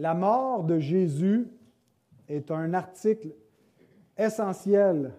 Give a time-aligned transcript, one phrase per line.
[0.00, 1.46] La mort de Jésus
[2.26, 3.34] est un article
[4.16, 5.12] essentiel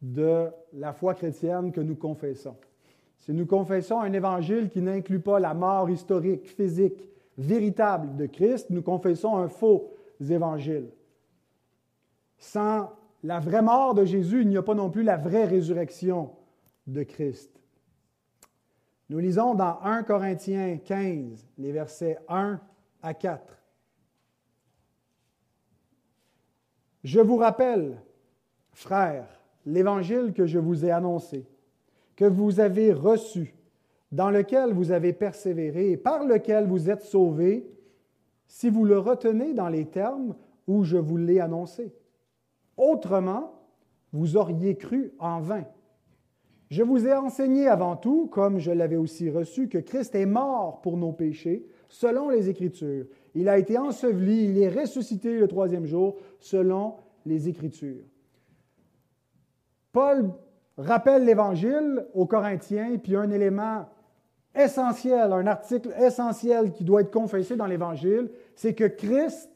[0.00, 2.56] de la foi chrétienne que nous confessons.
[3.18, 8.70] Si nous confessons un évangile qui n'inclut pas la mort historique, physique, véritable de Christ,
[8.70, 10.88] nous confessons un faux évangile.
[12.38, 12.88] Sans
[13.22, 16.30] la vraie mort de Jésus, il n'y a pas non plus la vraie résurrection
[16.86, 17.52] de Christ.
[19.10, 22.58] Nous lisons dans 1 Corinthiens 15, les versets 1
[23.02, 23.59] à 4.
[27.04, 28.00] Je vous rappelle,
[28.72, 29.26] frères,
[29.64, 31.46] l'évangile que je vous ai annoncé,
[32.16, 33.54] que vous avez reçu,
[34.12, 37.70] dans lequel vous avez persévéré et par lequel vous êtes sauvés,
[38.46, 40.34] si vous le retenez dans les termes
[40.66, 41.94] où je vous l'ai annoncé.
[42.76, 43.54] Autrement,
[44.12, 45.64] vous auriez cru en vain.
[46.70, 50.80] Je vous ai enseigné avant tout, comme je l'avais aussi reçu, que Christ est mort
[50.82, 53.04] pour nos péchés, selon les Écritures.
[53.34, 56.94] Il a été enseveli, il est ressuscité le troisième jour, selon
[57.26, 58.04] les Écritures.
[59.92, 60.30] Paul
[60.78, 63.86] rappelle l'Évangile aux Corinthiens, puis un élément
[64.54, 69.50] essentiel, un article essentiel qui doit être confessé dans l'Évangile, c'est que Christ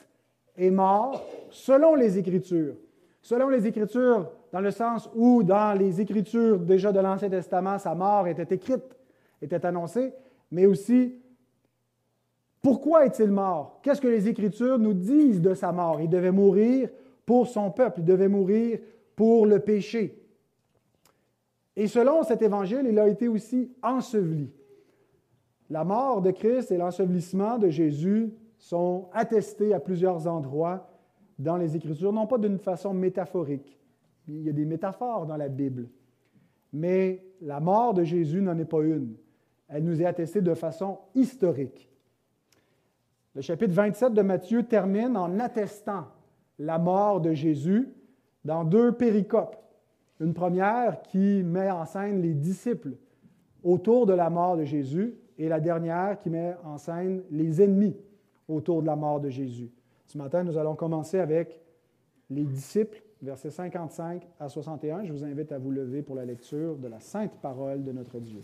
[0.57, 2.75] est mort selon les Écritures.
[3.23, 7.95] Selon les Écritures, dans le sens où dans les Écritures déjà de l'Ancien Testament, sa
[7.95, 8.97] mort était écrite,
[9.41, 10.13] était annoncée,
[10.51, 11.15] mais aussi
[12.65, 13.79] pourquoi est-il mort?
[13.83, 16.01] Qu'est-ce que les Écritures nous disent de sa mort?
[16.01, 16.89] Il devait mourir
[17.27, 18.79] pour son peuple, il devait mourir
[19.15, 20.19] pour le péché.
[21.77, 24.51] Et selon cet évangile, il a été aussi enseveli.
[25.69, 30.89] La mort de Christ et l'ensevelissement de Jésus sont attestés à plusieurs endroits
[31.39, 33.79] dans les Écritures, non pas d'une façon métaphorique.
[34.27, 35.91] Il y a des métaphores dans la Bible.
[36.73, 39.17] Mais la mort de Jésus n'en est pas une.
[39.69, 41.91] Elle nous est attestée de façon historique.
[43.35, 46.07] Le chapitre 27 de Matthieu termine en attestant
[46.61, 47.89] la mort de Jésus
[48.45, 49.57] dans deux péricopes.
[50.21, 52.93] Une première qui met en scène les disciples
[53.65, 57.97] autour de la mort de Jésus et la dernière qui met en scène les ennemis
[58.47, 59.71] autour de la mort de Jésus.
[60.07, 61.61] Ce matin, nous allons commencer avec
[62.31, 65.05] les disciples, versets 55 à 61.
[65.05, 68.21] Je vous invite à vous lever pour la lecture de la sainte parole de notre
[68.21, 68.41] Dieu.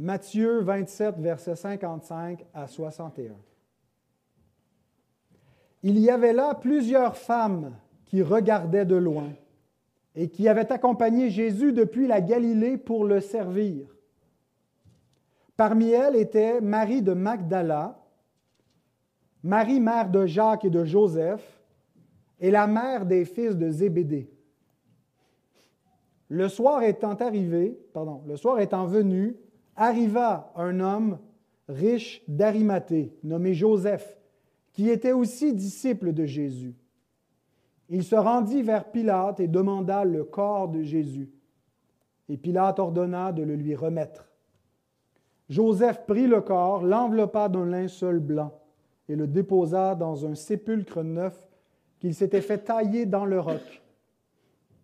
[0.00, 3.34] Matthieu 27, versets 55 à 61.
[5.82, 9.28] Il y avait là plusieurs femmes qui regardaient de loin
[10.14, 13.94] et qui avaient accompagné Jésus depuis la Galilée pour le servir.
[15.58, 18.02] Parmi elles était Marie de Magdala,
[19.42, 21.60] Marie mère de Jacques et de Joseph,
[22.40, 24.30] et la mère des fils de Zébédée.
[26.28, 29.36] Le soir étant arrivé, pardon, le soir étant venu,
[29.76, 31.18] arriva un homme
[31.68, 34.18] riche d'Arimathée, nommé Joseph,
[34.72, 36.74] qui était aussi disciple de Jésus.
[37.88, 41.28] Il se rendit vers Pilate et demanda le corps de Jésus.
[42.28, 44.30] Et Pilate ordonna de le lui remettre.
[45.48, 48.52] Joseph prit le corps, l'enveloppa d'un linceul blanc
[49.08, 51.48] et le déposa dans un sépulcre neuf
[51.98, 53.82] qu'il s'était fait tailler dans le roc.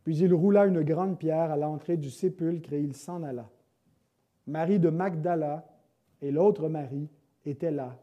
[0.03, 3.49] Puis il roula une grande pierre à l'entrée du sépulcre et il s'en alla.
[4.47, 5.67] Marie de Magdala
[6.21, 7.09] et l'autre Marie
[7.45, 7.99] étaient là,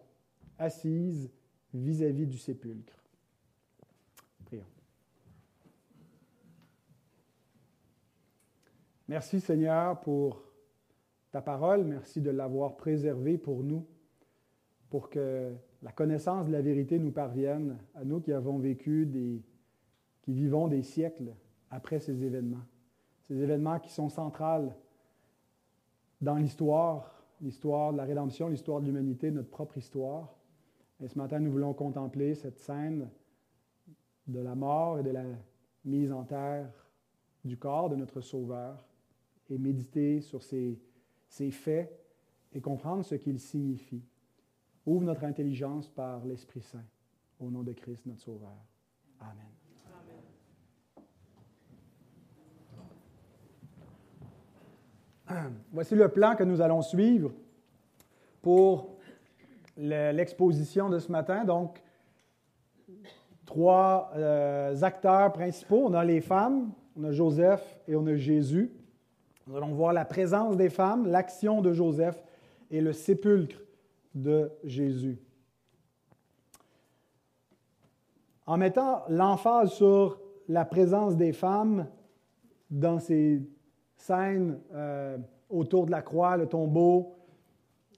[0.57, 1.31] assises
[1.73, 3.03] vis-à-vis du sépulcre.
[4.45, 4.65] Prions.
[9.07, 10.43] Merci Seigneur pour
[11.31, 13.87] ta parole, merci de l'avoir préservée pour nous,
[14.89, 15.51] pour que
[15.81, 19.41] la connaissance de la vérité nous parvienne, à nous qui avons vécu des,
[20.21, 21.33] qui vivons des siècles
[21.71, 22.63] après ces événements,
[23.23, 24.75] ces événements qui sont centrales
[26.23, 30.33] dans l'histoire, l'histoire de la rédemption, l'histoire de l'humanité, notre propre histoire.
[31.01, 33.09] Et ce matin, nous voulons contempler cette scène
[34.27, 35.25] de la mort et de la
[35.83, 36.71] mise en terre
[37.43, 38.85] du corps de notre Sauveur
[39.49, 40.79] et méditer sur ces,
[41.27, 41.91] ces faits
[42.53, 44.05] et comprendre ce qu'ils signifient.
[44.85, 46.85] Ouvre notre intelligence par l'Esprit Saint.
[47.39, 48.65] Au nom de Christ, notre Sauveur.
[49.19, 49.62] Amen.
[55.71, 57.31] Voici le plan que nous allons suivre
[58.41, 58.97] pour
[59.77, 61.45] l'exposition de ce matin.
[61.45, 61.81] Donc,
[63.45, 65.83] trois euh, acteurs principaux.
[65.85, 68.71] On a les femmes, on a Joseph et on a Jésus.
[69.47, 72.23] Nous allons voir la présence des femmes, l'action de Joseph
[72.71, 73.57] et le sépulcre
[74.15, 75.19] de Jésus.
[78.45, 81.87] En mettant l'emphase sur la présence des femmes
[82.69, 83.41] dans ces
[84.03, 85.17] scènes euh,
[85.49, 87.15] autour de la croix, le tombeau,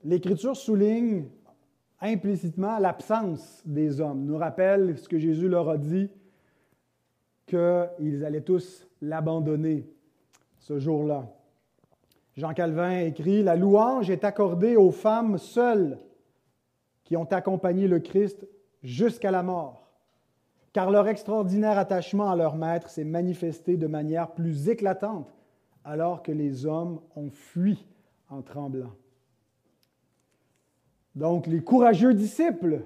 [0.03, 1.25] l'Écriture souligne
[1.99, 6.11] implicitement l'absence des hommes, nous rappelle ce que Jésus leur a dit,
[7.47, 9.89] qu'ils allaient tous l'abandonner
[10.59, 11.27] ce jour-là.
[12.35, 15.97] Jean Calvin écrit, La louange est accordée aux femmes seules
[17.03, 18.47] qui ont accompagné le Christ
[18.83, 19.89] jusqu'à la mort,
[20.73, 25.35] car leur extraordinaire attachement à leur Maître s'est manifesté de manière plus éclatante
[25.85, 27.87] alors que les hommes ont fui
[28.29, 28.93] en tremblant.
[31.13, 32.81] Donc les courageux disciples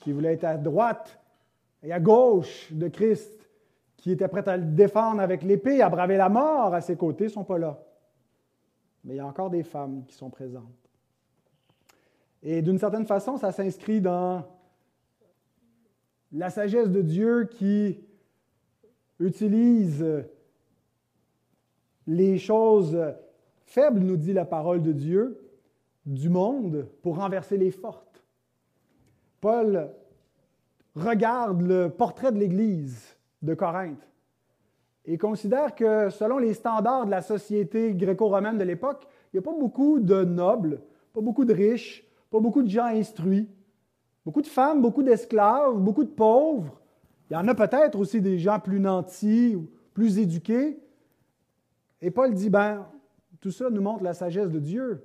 [0.00, 1.18] qui voulaient être à droite
[1.82, 3.48] et à gauche de Christ,
[3.96, 7.24] qui étaient prêts à le défendre avec l'épée, à braver la mort à ses côtés,
[7.24, 7.80] ne sont pas là.
[9.04, 10.64] Mais il y a encore des femmes qui sont présentes.
[12.42, 14.44] Et d'une certaine façon, ça s'inscrit dans
[16.32, 18.00] la sagesse de Dieu qui
[19.20, 20.04] utilise
[22.06, 22.98] les choses
[23.64, 25.38] faibles, nous dit la parole de Dieu,
[26.04, 28.22] du monde pour renverser les fortes.
[29.40, 29.90] Paul
[30.94, 34.08] regarde le portrait de l'Église de Corinthe
[35.04, 39.50] et considère que selon les standards de la société gréco-romaine de l'époque, il n'y a
[39.50, 40.80] pas beaucoup de nobles,
[41.12, 43.48] pas beaucoup de riches, pas beaucoup de gens instruits,
[44.24, 46.80] beaucoup de femmes, beaucoup d'esclaves, beaucoup de pauvres.
[47.30, 49.56] Il y en a peut-être aussi des gens plus nantis
[49.94, 50.78] plus éduqués.
[52.02, 52.86] Et Paul dit, ben,
[53.40, 55.02] tout ça nous montre la sagesse de Dieu,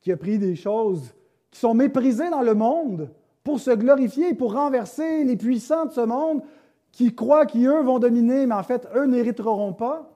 [0.00, 1.14] qui a pris des choses
[1.50, 3.10] qui sont méprisées dans le monde
[3.44, 6.42] pour se glorifier pour renverser les puissants de ce monde
[6.90, 10.10] qui croient qu'eux vont dominer, mais en fait, eux n'hériteront pas.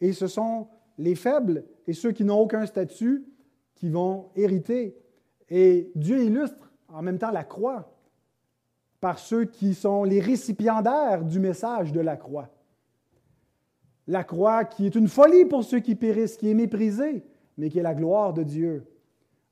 [0.00, 0.68] Et ce sont
[0.98, 3.24] les faibles et ceux qui n'ont aucun statut
[3.74, 4.96] qui vont hériter.
[5.48, 7.92] Et Dieu illustre en même temps la croix
[9.00, 12.48] par ceux qui sont les récipiendaires du message de la croix.
[14.10, 17.22] La croix qui est une folie pour ceux qui périssent, qui est méprisée,
[17.56, 18.82] mais qui est la gloire de Dieu.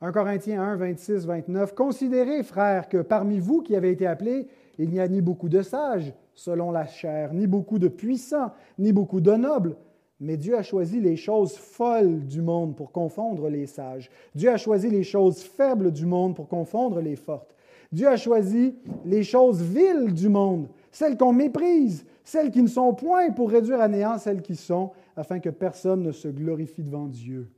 [0.00, 1.76] 1 Corinthiens 1, 26, 29.
[1.76, 5.62] Considérez, frères, que parmi vous qui avez été appelés, il n'y a ni beaucoup de
[5.62, 8.50] sages, selon la chair, ni beaucoup de puissants,
[8.80, 9.76] ni beaucoup de nobles,
[10.18, 14.10] mais Dieu a choisi les choses folles du monde pour confondre les sages.
[14.34, 17.54] Dieu a choisi les choses faibles du monde pour confondre les fortes.
[17.92, 18.74] Dieu a choisi
[19.04, 23.80] les choses viles du monde, celles qu'on méprise, celles qui ne sont point, pour réduire
[23.80, 27.50] à néant celles qui sont, afin que personne ne se glorifie devant Dieu.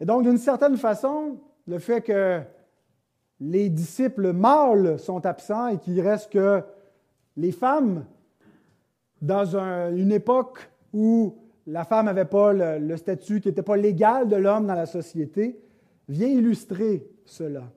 [0.00, 2.40] Et donc, d'une certaine façon, le fait que
[3.38, 6.64] les disciples mâles sont absents et qu'il reste que
[7.36, 8.04] les femmes,
[9.22, 11.36] dans une époque où
[11.68, 15.60] la femme n'avait pas le, statut qui n'était pas légal de l'homme dans la société,
[16.08, 17.70] vient illustrer cela.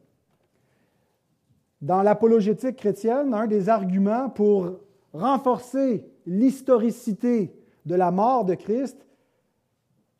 [1.83, 4.79] Dans l'apologétique chrétienne, un des arguments pour
[5.11, 7.53] renforcer l'historicité
[7.85, 9.05] de la mort de Christ,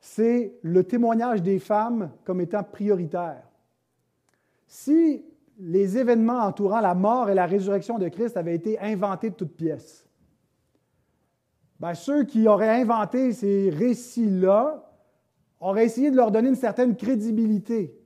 [0.01, 3.47] c'est le témoignage des femmes comme étant prioritaire.
[4.67, 5.23] Si
[5.57, 9.55] les événements entourant la mort et la résurrection de Christ avaient été inventés de toutes
[9.55, 10.05] pièces,
[11.79, 14.91] ben, ceux qui auraient inventé ces récits-là
[15.61, 17.97] auraient essayé de leur donner une certaine crédibilité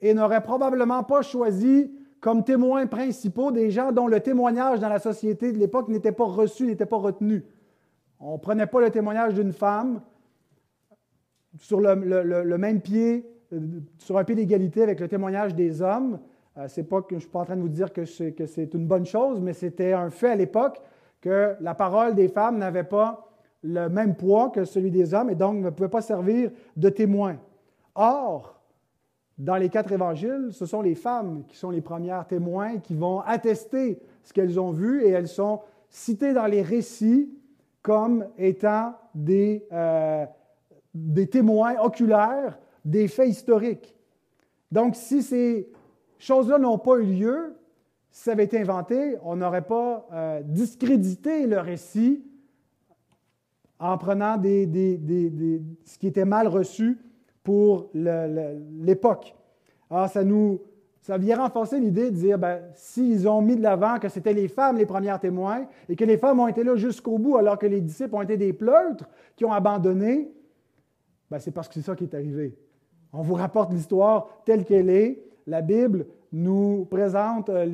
[0.00, 4.98] et n'auraient probablement pas choisi comme témoins principaux des gens dont le témoignage dans la
[4.98, 7.44] société de l'époque n'était pas reçu, n'était pas retenu.
[8.20, 10.02] On ne prenait pas le témoignage d'une femme
[11.58, 16.20] sur le, même pied, euh, sur un pied d'égalité avec le témoignage des hommes.
[16.58, 18.32] Euh, c'est pas que je ne suis pas en train de vous dire que c'est,
[18.32, 20.80] que c'est une bonne chose, mais c'était un fait à l'époque
[21.22, 23.30] que la parole des femmes n'avait pas
[23.62, 27.36] le même poids que celui des hommes et donc ne pouvait pas servir de témoin.
[27.94, 28.59] Or,
[29.40, 33.20] dans les quatre évangiles, ce sont les femmes qui sont les premières témoins qui vont
[33.20, 37.32] attester ce qu'elles ont vu et elles sont citées dans les récits
[37.80, 40.26] comme étant des, euh,
[41.30, 43.96] témoins oculaires des faits historiques.
[44.70, 45.72] Donc, si ces
[46.18, 47.56] choses-là n'ont pas eu lieu,
[48.10, 52.22] si ça avait été inventé, on n'aurait pas euh, discrédité le récit
[53.78, 56.98] en prenant ce qui était mal reçu
[57.50, 59.34] pour l'époque.
[59.90, 60.60] Alors, ça nous
[61.00, 64.46] ça vient renforcer l'idée de dire, ben, s'ils ont mis de l'avant que c'était les
[64.46, 67.66] femmes les premières témoins et que les femmes ont été là jusqu'au bout alors que
[67.66, 70.30] les disciples ont été des pleutres qui ont abandonné,
[71.28, 72.56] ben, c'est parce que c'est ça qui est arrivé.
[73.12, 75.20] On vous rapporte l'histoire telle qu'elle est.
[75.48, 77.64] La Bible nous présente euh,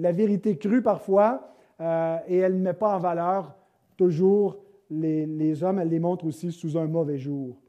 [0.00, 3.54] la vérité crue parfois euh, et elle ne met pas en valeur
[3.96, 4.56] toujours
[4.90, 7.62] les hommes, elle les montre aussi sous un mauvais jour.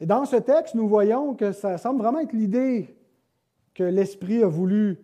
[0.00, 2.94] Dans ce texte, nous voyons que ça semble vraiment être l'idée
[3.72, 4.98] que l'Esprit a voulu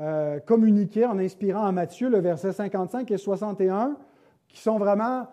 [0.00, 3.96] euh, communiqué en inspirant à Matthieu le verset 55 et 61,
[4.48, 5.26] qui sont vraiment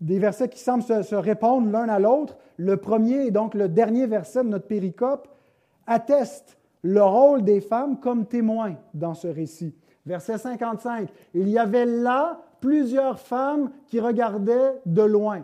[0.00, 2.36] des versets qui semblent se, répondre l'un à l'autre.
[2.56, 5.28] Le premier et donc le dernier verset de notre péricope
[5.88, 9.74] atteste le rôle des femmes comme témoins dans ce récit.
[10.06, 15.42] Verset 55, il y avait là plusieurs femmes qui regardaient de loin.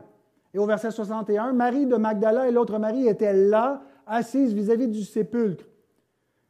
[0.56, 5.02] Et au verset 61, Marie de Magdala et l'autre Marie étaient là, assises vis-à-vis du
[5.02, 5.66] sépulcre.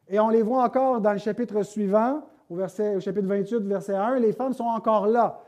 [0.07, 2.57] Et on les voit encore dans le chapitre suivant, au,
[3.01, 5.41] chapitre 28, verset 1, les femmes sont encore là.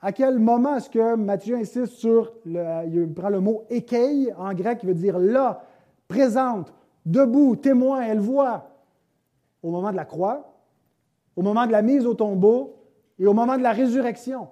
[0.00, 4.54] À quel moment est-ce que Matthieu insiste sur, le, il prend le mot ékeille en
[4.54, 5.64] grec qui veut dire là,
[6.06, 6.72] présente,
[7.04, 8.70] debout, témoin, elle voit.
[9.64, 10.54] Au moment de la croix,
[11.34, 12.76] au moment de la mise au tombeau
[13.18, 14.46] et au moment de la résurrection.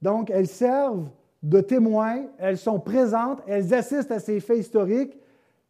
[0.00, 1.08] Donc, elles servent
[1.42, 5.18] de témoins, elles sont présentes, elles assistent à ces faits historiques,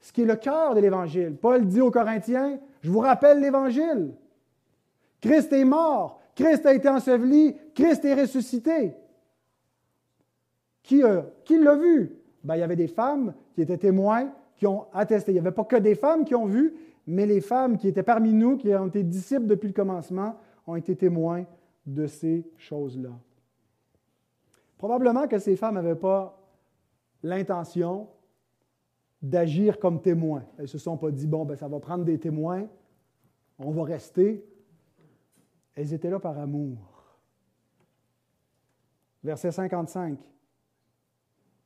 [0.01, 1.37] ce qui est le cœur de l'Évangile.
[1.41, 4.13] Paul dit aux Corinthiens, je vous rappelle l'Évangile.
[5.21, 8.95] Christ est mort, Christ a été enseveli, Christ est ressuscité.
[10.83, 12.17] Qui, euh, qui l'a vu?
[12.43, 15.31] Ben, il y avait des femmes qui étaient témoins, qui ont attesté.
[15.31, 16.75] Il n'y avait pas que des femmes qui ont vu,
[17.07, 20.37] mais les femmes qui étaient parmi nous, qui ont été disciples depuis le commencement,
[20.67, 21.45] ont été témoins
[21.87, 23.11] de ces choses-là.
[24.83, 26.37] Probablement que ces femmes n'avaient pas
[27.23, 28.09] l'intention
[29.23, 30.43] d'agir comme témoins.
[30.57, 32.67] Elles ne se sont pas dit, bon, ben, ça va prendre des témoins,
[33.61, 34.45] on va rester.
[35.77, 36.79] Elles étaient là par amour.
[39.23, 40.19] Verset 55.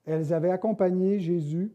[0.04, 1.72] Elles avaient accompagné Jésus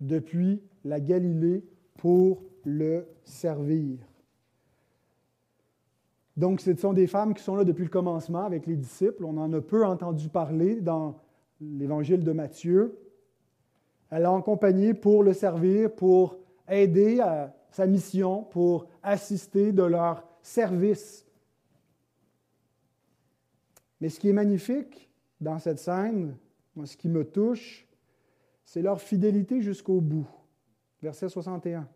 [0.00, 1.66] depuis la Galilée
[1.98, 3.98] pour le servir.
[6.42, 9.24] Donc, ce sont des femmes qui sont là depuis le commencement avec les disciples.
[9.24, 11.20] On en a peu entendu parler dans
[11.60, 12.98] l'évangile de Matthieu.
[14.10, 16.36] Elle l'a accompagné pour le servir, pour
[16.68, 21.24] aider à sa mission, pour assister de leur service.
[24.00, 26.36] Mais ce qui est magnifique dans cette scène,
[26.74, 27.86] moi, ce qui me touche,
[28.64, 30.26] c'est leur fidélité jusqu'au bout.
[31.02, 31.88] Verset 61.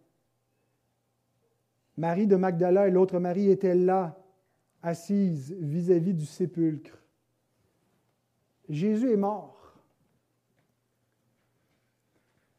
[1.97, 4.17] Marie de Magdala et l'autre Marie étaient là,
[4.87, 6.97] assises vis-à-vis du sépulcre.
[8.69, 9.75] Jésus est mort.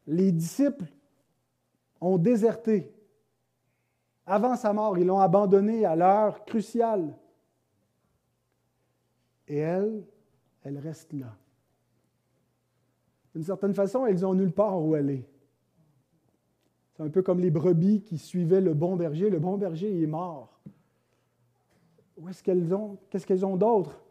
[0.06, 0.92] Les disciples
[2.00, 2.94] ont déserté.
[4.26, 7.18] Avant sa mort, ils l'ont abandonné à l'heure cruciale.
[9.48, 10.06] Et elle,
[10.64, 11.36] elle reste là.
[13.34, 15.26] D'une certaine façon, elles ont nulle part où aller.
[16.94, 19.30] C'est un peu comme les brebis qui suivaient le bon berger.
[19.30, 20.60] Le bon berger est mort.
[22.18, 22.98] Où est-ce qu'elles ont?
[23.10, 24.02] Qu'est-ce qu'elles ont d'autre?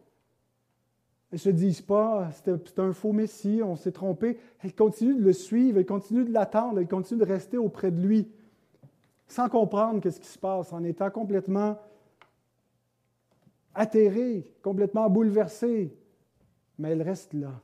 [1.30, 4.38] Elles ne se disent pas, c'est un faux Messie, on s'est trompé.
[4.62, 8.00] Elles continuent de le suivre, elles continuent de l'attendre, elles continuent de rester auprès de
[8.00, 8.30] lui,
[9.26, 11.78] sans comprendre ce qui se passe, en étant complètement
[13.74, 15.92] atterrées, complètement bouleversées.
[16.78, 17.60] Mais elles restent là.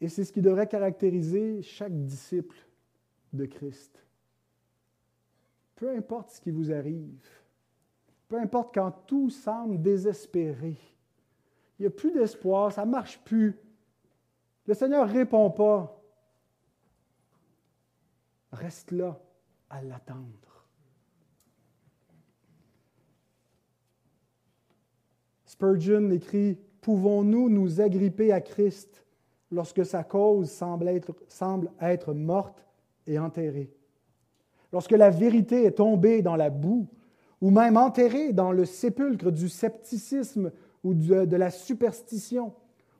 [0.00, 2.56] Et c'est ce qui devrait caractériser chaque disciple
[3.32, 4.05] de Christ.
[5.76, 7.28] Peu importe ce qui vous arrive,
[8.28, 10.76] peu importe quand tout semble désespéré,
[11.78, 13.58] il n'y a plus d'espoir, ça ne marche plus,
[14.66, 16.02] le Seigneur ne répond pas,
[18.52, 19.20] reste là
[19.68, 20.66] à l'attendre.
[25.44, 29.04] Spurgeon écrit Pouvons-nous nous agripper à Christ
[29.50, 32.64] lorsque sa cause semble être, semble être morte
[33.06, 33.75] et enterrée.
[34.72, 36.86] Lorsque la vérité est tombée dans la boue,
[37.40, 40.50] ou même enterrée dans le sépulcre du scepticisme
[40.84, 42.52] ou de, la superstition,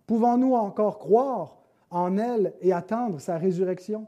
[0.06, 1.58] pouvons-nous encore croire
[1.90, 4.06] en elle et attendre sa résurrection?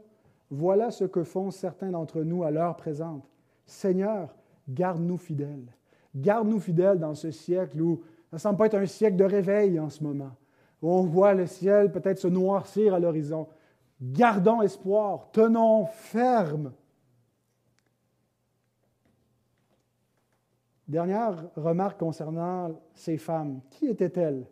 [0.51, 3.27] Voilà ce que font certains d'entre nous à l'heure présente.
[3.65, 4.35] Seigneur,
[4.67, 5.73] garde-nous fidèles.
[6.15, 9.79] Garde-nous fidèles dans ce siècle où ça ne semble pas être un siècle de réveil
[9.79, 10.31] en ce moment
[10.81, 13.47] où on voit le ciel peut-être se noircir à l'horizon.
[14.01, 16.71] Gardons espoir, tenons ferme.
[20.89, 23.61] Dernière remarque concernant ces femmes.
[23.69, 24.47] Qui étaient-elles?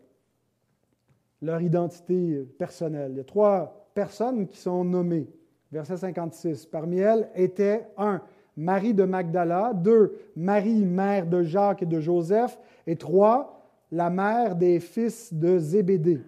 [1.41, 3.13] Leur identité personnelle.
[3.13, 5.27] Il y a trois personnes qui sont nommées.
[5.71, 6.67] Verset 56.
[6.67, 8.21] Parmi elles étaient un,
[8.55, 13.59] Marie de Magdala, deux, Marie, mère de Jacques et de Joseph, et trois,
[13.91, 16.21] la mère des fils de Zébédée.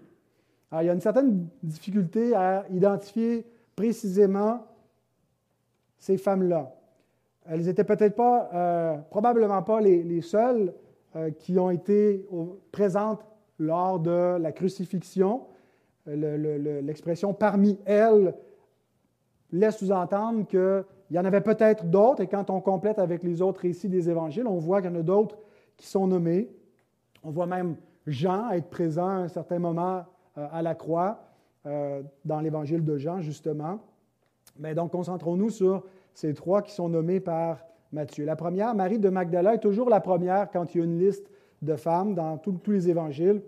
[0.71, 4.65] Il y a une certaine difficulté à identifier précisément
[5.99, 6.71] ces femmes-là.
[7.47, 10.73] Elles n'étaient peut-être pas, euh, probablement pas les, seules
[11.15, 12.25] euh, qui ont été
[12.71, 13.25] présentes
[13.57, 15.41] lors de la crucifixion.
[16.05, 18.33] L'expression parmi elles
[19.51, 23.61] laisse sous-entendre qu'il y en avait peut-être d'autres, et quand on complète avec les autres
[23.61, 25.37] récits des évangiles, on voit qu'il y en a d'autres
[25.77, 26.49] qui sont nommés.
[27.23, 30.03] On voit même Jean être présent à un certain moment
[30.37, 31.25] euh, à la croix,
[32.25, 33.79] dans l'évangile de Jean, justement.
[34.57, 38.25] Mais donc, concentrons-nous sur ces trois qui sont nommés par Matthieu.
[38.25, 41.29] La première, Marie de Magdala, est toujours la première quand il y a une liste
[41.61, 43.41] de femmes dans tous les évangiles.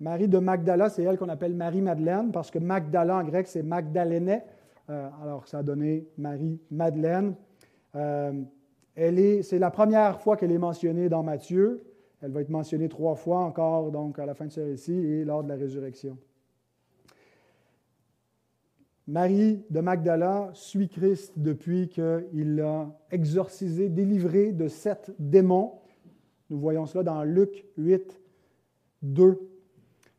[0.00, 4.42] Marie de Magdala, c'est elle qu'on appelle Marie-Madeleine, parce que Magdala en grec, c'est Magdaléne.
[4.90, 7.34] Euh, alors, ça a donné Marie-Madeleine.
[7.94, 8.32] Euh,
[8.96, 11.84] c'est la première fois qu'elle est mentionnée dans Matthieu.
[12.20, 15.24] Elle va être mentionnée trois fois encore donc, à la fin de ce récit et
[15.24, 16.18] lors de la résurrection.
[19.12, 25.74] Marie de Magdala suit Christ depuis qu'il l'a exorcisé, délivré de sept démons.
[26.48, 28.18] Nous voyons cela dans Luc 8,
[29.02, 29.38] 2.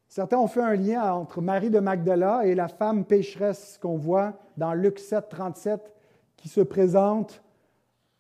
[0.08, 4.38] Certains ont fait un lien entre Marie de Magdala et la femme pécheresse qu'on voit
[4.58, 5.92] dans Luc 7, 37,
[6.38, 7.42] qui se présente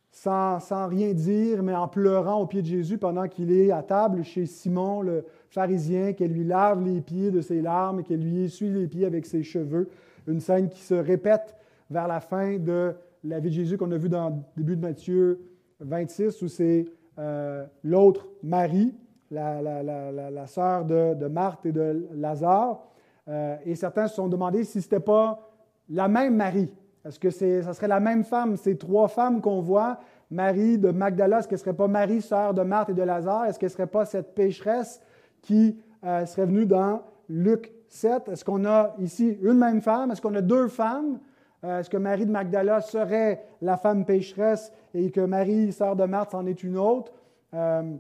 [0.09, 3.83] sans, sans, rien dire, mais en pleurant au pied de Jésus pendant qu'il est à
[3.83, 8.23] table chez Simon, le pharisien, qu'elle lui lave les pieds de ses larmes et qu'elle
[8.23, 9.87] lui essuie les pieds avec ses cheveux
[10.27, 11.55] une scène qui se répète
[11.89, 14.81] vers la fin de la vie de Jésus qu'on a vu dans le début de
[14.81, 15.39] Matthieu
[15.79, 16.85] 26, où c'est
[17.19, 18.93] euh, l'autre Marie,
[19.31, 22.83] la, sœur de, Marthe et de Lazare.
[23.27, 25.49] Euh, et certains se sont demandé si ce n'était pas
[25.89, 26.73] la même Marie.
[27.05, 29.99] Est-ce que ça serait la même femme, ces trois femmes qu'on voit,
[30.31, 33.45] Marie de Magdala, est-ce qu'elle ne serait pas Marie, sœur de Marthe et de Lazare?
[33.45, 35.01] Est-ce qu'elle ne serait pas cette pécheresse
[35.41, 38.29] qui euh, serait venue dans Luc 7.
[38.29, 40.11] Est-ce qu'on a ici une même femme?
[40.11, 41.19] Est-ce qu'on a deux femmes?
[41.63, 46.03] Euh, est-ce que Marie de Magdala serait la femme pécheresse et que Marie, sœur de
[46.05, 47.13] Marthe, en est une autre?
[47.53, 47.95] Euh,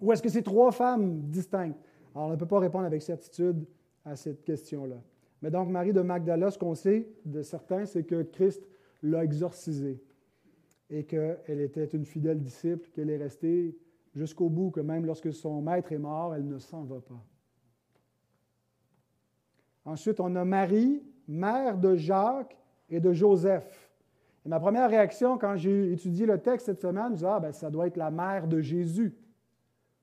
[0.00, 1.78] ou est-ce que c'est trois femmes distinctes?
[2.14, 3.66] Alors, on ne peut pas répondre avec certitude
[4.04, 4.96] à cette question-là.
[5.42, 8.62] Mais donc, Marie de Magdala, ce qu'on sait de certains, c'est que Christ
[9.02, 10.00] l'a exorcisée
[10.88, 13.76] et qu'elle était une fidèle disciple, qu'elle est restée
[14.14, 17.22] jusqu'au bout, que même lorsque son maître est mort, elle ne s'en va pas.
[19.84, 22.56] Ensuite, on a Marie, mère de Jacques
[22.88, 23.90] et de Joseph.
[24.44, 27.52] Et ma première réaction quand j'ai étudié le texte cette semaine, je disais, ah, ben,
[27.52, 29.14] ça doit être la mère de Jésus.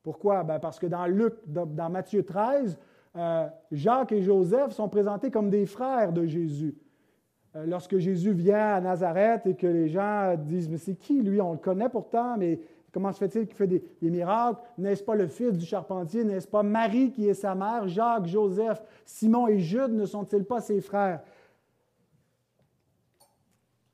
[0.03, 0.43] Pourquoi?
[0.43, 2.77] Ben, parce que dans Luc, dans, Matthieu 13,
[3.15, 6.75] euh, Jacques et Joseph sont présentés comme des frères de Jésus.
[7.55, 11.41] Euh, lorsque Jésus vient à Nazareth et que les gens disent, mais c'est qui lui?
[11.41, 12.59] On le connaît pourtant, mais
[12.91, 14.62] Comment se fait-il qu'il fait des, miracles?
[14.77, 16.23] N'est-ce pas le fils du charpentier?
[16.25, 17.88] N'est-ce pas Marie qui est sa mère?
[17.88, 21.21] Jacques, Joseph, Simon et Jude ne sont-ils pas ses frères?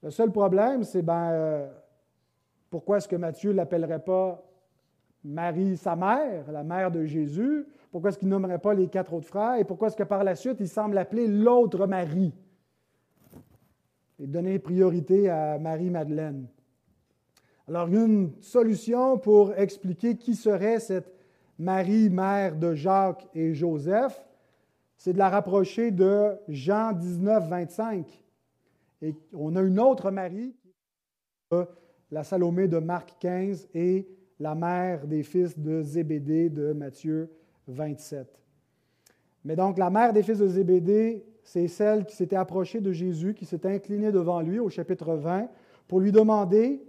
[0.02, 1.68] Le seul problème, c'est ben, euh,
[2.70, 4.44] pourquoi est-ce que Matthieu ne l'appellerait pas
[5.24, 7.68] Marie, sa mère, la mère de Jésus?
[7.92, 9.56] Pourquoi est-ce qu'il nommerait pas les quatre autres frères?
[9.56, 12.34] Et pourquoi est-ce que par la suite, il semble appeler l'autre Marie?
[14.20, 16.48] Et donner priorité à Marie-Madeleine.
[17.70, 21.14] Alors, une solution pour expliquer qui serait cette
[21.60, 24.26] Marie, mère de Jacques et Joseph,
[24.96, 28.24] c'est de la rapprocher de Jean 19, 25.
[29.02, 30.56] Et on a une autre Marie,
[32.10, 34.08] la Salomé de Marc 15 et
[34.40, 37.30] la mère des fils de Zébédée de Matthieu
[37.68, 38.28] 27.
[39.44, 43.34] Mais donc, la mère des fils de Zébédée, c'est celle qui s'était approchée de Jésus,
[43.34, 45.50] qui s'est inclinée devant lui au chapitre 20
[45.90, 46.87] pour lui demander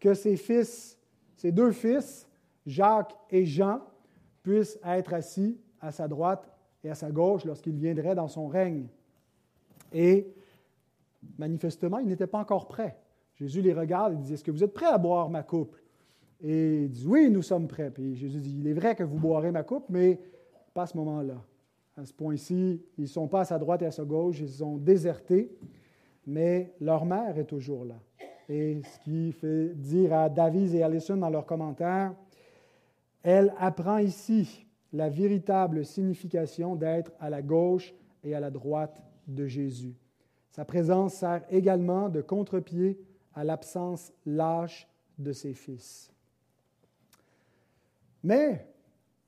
[0.00, 0.98] que ses fils,
[1.36, 2.26] ses deux fils,
[2.66, 3.80] Jacques et Jean,
[4.42, 6.48] puissent être assis à sa droite
[6.82, 8.86] et à sa gauche lorsqu'il viendrait dans son règne.
[9.92, 10.32] Et
[11.38, 12.96] manifestement, ils n'étaient pas encore prêts.
[13.34, 15.76] Jésus les regarde et dit Est-ce que vous êtes prêts à boire ma coupe?
[16.42, 17.90] Et ils disent Oui, nous sommes prêts.
[17.90, 20.18] Puis Jésus dit Il est vrai que vous boirez ma coupe, mais
[20.74, 21.42] pas à ce moment-là.
[21.96, 24.64] À ce point-ci, ils ne sont pas à sa droite et à sa gauche, ils
[24.64, 25.50] ont déserté,
[26.26, 27.96] mais leur mère est toujours là.
[28.50, 32.12] Et ce qui fait dire à David et Allison dans leurs commentaires,
[33.22, 39.46] elle apprend ici la véritable signification d'être à la gauche et à la droite de
[39.46, 39.94] Jésus.
[40.50, 42.98] Sa présence sert également de contre-pied
[43.36, 46.10] à l'absence lâche de ses fils.
[48.24, 48.66] Mais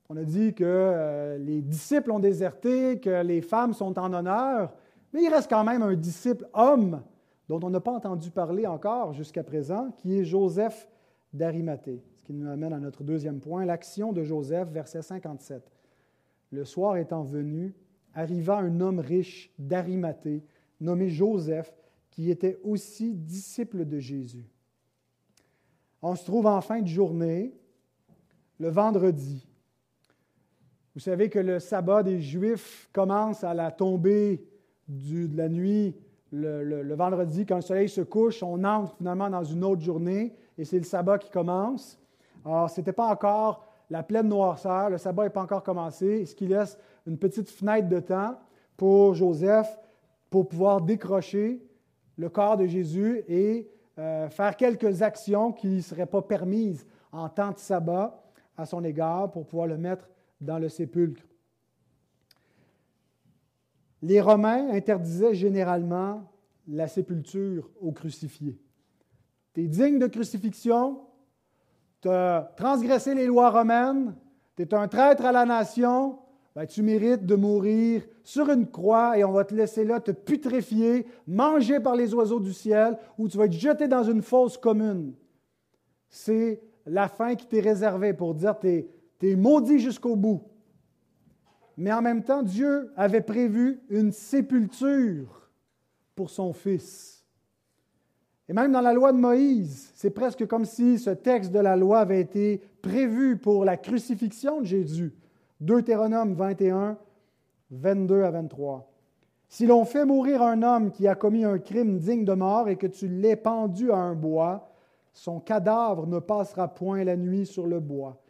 [0.08, 4.72] on a dit que euh, les disciples ont déserté, que les femmes sont en honneur,
[5.12, 7.02] mais il reste quand même un disciple homme
[7.52, 10.88] dont on n'a pas entendu parler encore jusqu'à présent, qui est Joseph
[11.34, 12.02] d'Arimathée.
[12.16, 15.62] Ce qui nous amène à notre deuxième point, l'action de Joseph, verset 57.
[16.50, 17.74] Le soir étant venu,
[18.14, 20.42] arriva un homme riche d'Arimathée,
[20.80, 21.74] nommé Joseph,
[22.10, 24.46] qui était aussi disciple de Jésus.
[26.00, 27.52] On se trouve en fin de journée,
[28.58, 29.46] le vendredi.
[30.94, 34.46] Vous savez que le sabbat des Juifs commence à la tombée
[34.88, 35.94] de la nuit
[36.32, 40.64] le, vendredi, quand le soleil se couche, on entre finalement dans une autre journée et
[40.64, 41.98] c'est le sabbat qui commence.
[42.44, 46.34] Alors, ce n'était pas encore la pleine noirceur, le sabbat n'est pas encore commencé, ce
[46.34, 48.38] qui laisse une petite fenêtre de temps
[48.76, 49.78] pour Joseph
[50.30, 51.62] pour pouvoir décrocher
[52.16, 53.68] le corps de Jésus et
[53.98, 58.22] euh, faire quelques actions qui ne seraient pas permises en temps de sabbat
[58.56, 60.08] à son égard pour pouvoir le mettre
[60.40, 61.22] dans le sépulcre.
[64.02, 66.28] Les Romains interdisaient généralement
[66.68, 68.58] la sépulture aux crucifiés.
[69.54, 71.00] Tu es digne de crucifixion,
[72.00, 74.14] tu as transgressé les lois romaines,
[74.56, 76.18] tu es un traître à la nation,
[76.54, 80.10] ben, tu mérites de mourir sur une croix et on va te laisser là te
[80.10, 84.58] putréfier, manger par les oiseaux du ciel, ou tu vas être jeté dans une fosse
[84.58, 85.14] commune.
[86.08, 88.86] C'est la fin qui t'est réservée pour dire tu
[89.22, 90.42] es maudit jusqu'au bout.
[91.82, 95.50] Mais en même temps, Dieu avait prévu une sépulture
[96.14, 97.26] pour son Fils.
[98.48, 101.74] Et même dans la loi de Moïse, c'est presque comme si ce texte de la
[101.74, 105.12] loi avait été prévu pour la crucifixion de Jésus.
[105.58, 106.98] Deutéronome 21,
[107.72, 108.88] 22 à 23.
[109.48, 112.76] Si l'on fait mourir un homme qui a commis un crime digne de mort et
[112.76, 114.72] que tu l'aies pendu à un bois,
[115.12, 118.22] son cadavre ne passera point la nuit sur le bois,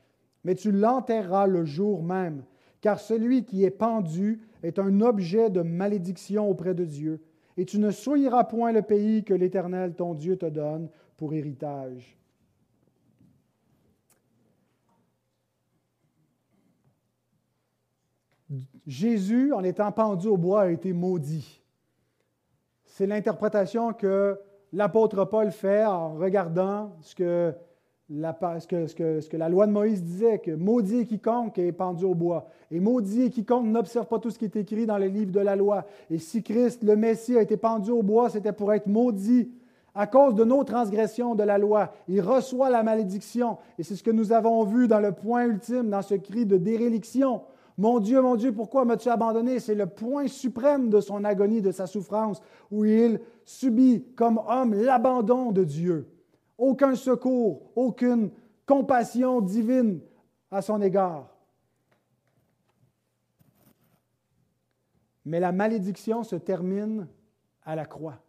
[0.42, 2.44] mais tu l'enterreras le jour même,
[2.82, 7.22] car celui qui est pendu est un objet de malédiction auprès de Dieu,
[7.56, 12.18] et tu ne souilleras point le pays que l'Éternel ton Dieu te donne pour héritage.
[18.86, 21.62] Jésus, en étant pendu au bois, a été maudit.
[22.84, 24.38] C'est l'interprétation que
[24.72, 27.54] l'apôtre Paul fait en regardant ce que,
[28.10, 32.48] ce, que, la loi de Moïse disait, que maudit est quiconque est pendu au bois.
[32.70, 35.40] Et maudit est quiconque n'observe pas tout ce qui est écrit dans le livre de
[35.40, 35.86] la loi.
[36.10, 39.50] Et si Christ, le Messie, a été pendu au bois, c'était pour être maudit
[39.94, 41.92] à cause de nos transgressions de la loi.
[42.08, 43.58] Il reçoit la malédiction.
[43.78, 46.56] Et c'est ce que nous avons vu dans le point ultime, dans ce cri de
[46.56, 47.42] déréliction.
[47.78, 49.58] Mon Dieu, mon Dieu, pourquoi m'as-tu abandonné?
[49.58, 54.74] C'est le point suprême de son agonie, de sa souffrance, où il subit comme homme
[54.74, 56.11] l'abandon de Dieu.
[56.62, 58.30] Aucun secours, aucune
[58.64, 60.00] compassion divine
[60.48, 61.28] à son égard.
[65.24, 67.08] Mais la malédiction se termine
[67.64, 68.22] à la croix.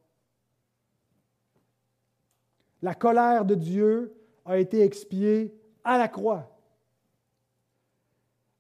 [2.82, 6.58] La colère de Dieu a été expiée à la croix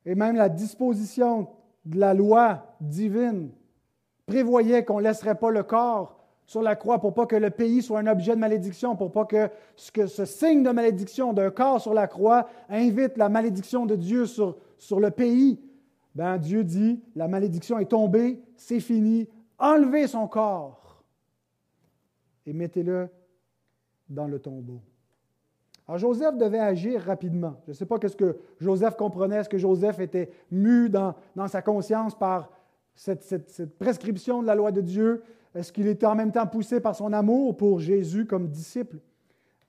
[0.06, 1.50] et même la disposition
[1.84, 3.50] de la loi divine
[4.28, 7.82] prévoyait qu'on ne laisserait pas le corps sur la croix pour pas que le pays
[7.82, 11.52] soit un objet de malédiction, pour pas que ce, que ce signe de malédiction d'un
[11.52, 15.60] corps sur la croix invite la malédiction de Dieu sur, sur le pays.
[16.16, 19.28] Ben, Dieu dit, la malédiction est tombée, c'est fini,
[19.58, 21.04] enlevez son corps
[22.46, 23.10] et mettez-le
[24.10, 24.82] dans le tombeau.
[25.88, 27.56] Alors Joseph devait agir rapidement.
[27.66, 31.16] Je ne sais pas qu'est-ce que Joseph comprenait, est-ce que Joseph était mu dans,
[31.48, 32.50] sa conscience par
[32.96, 35.24] cette, cette, prescription de la loi de Dieu,
[35.56, 39.00] est-ce qu'il était en même temps poussé par son amour pour Jésus comme disciple?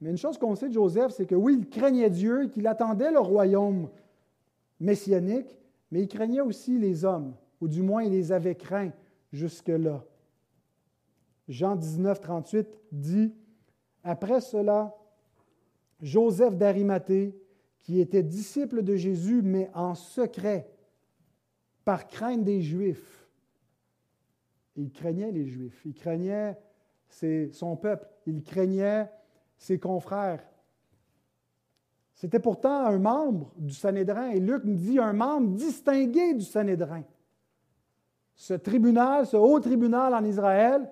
[0.01, 3.11] Mais une chose qu'on sait de Joseph, c'est que oui, il craignait Dieu, qu'il attendait
[3.11, 3.89] le royaume
[4.81, 5.57] messianique,
[5.91, 8.93] mais il craignait aussi les hommes, ou du moins il les avait craints
[9.33, 10.05] jusque-là.
[11.49, 13.35] Jean 19, 38 dit,
[14.03, 14.95] Après cela,
[16.01, 17.39] Joseph d'Arimathée,
[17.83, 20.69] qui était disciple de Jésus, mais en secret,
[21.85, 23.24] par crainte des Juifs.
[24.77, 26.57] Il craignait les Juifs, il craignait
[27.53, 29.09] son peuple, il craignait
[29.57, 30.43] ses confrères.
[32.15, 37.03] C'était pourtant un membre du Sanhédrin, et Luc nous dit un membre distingué du Sanhédrin.
[38.37, 40.91] Ce tribunal, ce haut tribunal en Israël,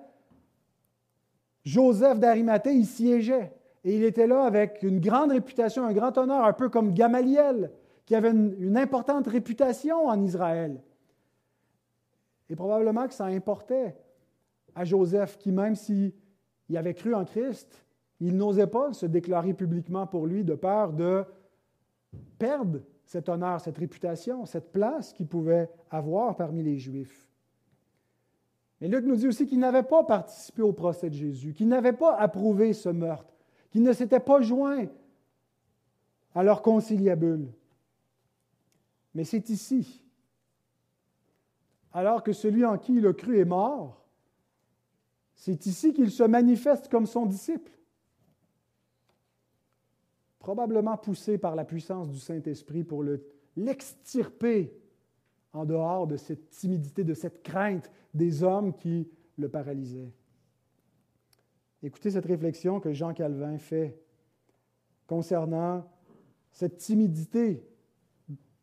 [1.63, 3.53] Joseph d'Arimathée y siégeait.
[3.83, 7.71] Et il était là avec une grande réputation, un grand honneur, un peu comme Gamaliel,
[8.05, 10.81] qui avait une, importante réputation en Israël.
[12.49, 13.95] Et probablement que ça importait
[14.75, 16.13] à Joseph, qui même s'il
[16.75, 17.85] avait cru en Christ,
[18.19, 21.25] il n'osait pas se déclarer publiquement pour lui de peur de
[22.37, 27.27] perdre cet honneur, cette réputation, cette place qu'il pouvait avoir parmi les Juifs.
[28.79, 31.93] Mais Luc nous dit aussi qu'il n'avait pas participé au procès de Jésus, qu'il n'avait
[31.93, 33.33] pas approuvé ce meurtre,
[33.71, 34.87] qui ne s'étaient pas joints
[36.35, 37.47] à leur conciliabule.
[39.13, 40.02] Mais c'est ici,
[41.93, 44.03] alors que celui en qui il a cru est mort,
[45.35, 47.71] c'est ici qu'il se manifeste comme son disciple,
[50.39, 53.03] probablement poussé par la puissance du Saint-Esprit pour
[53.55, 54.75] l'extirper
[55.53, 60.11] en dehors de cette timidité, de cette crainte des hommes qui le paralysaient.
[61.83, 63.99] Écoutez cette réflexion que Jean Calvin fait
[65.05, 65.85] concernant
[66.51, 67.67] cette timidité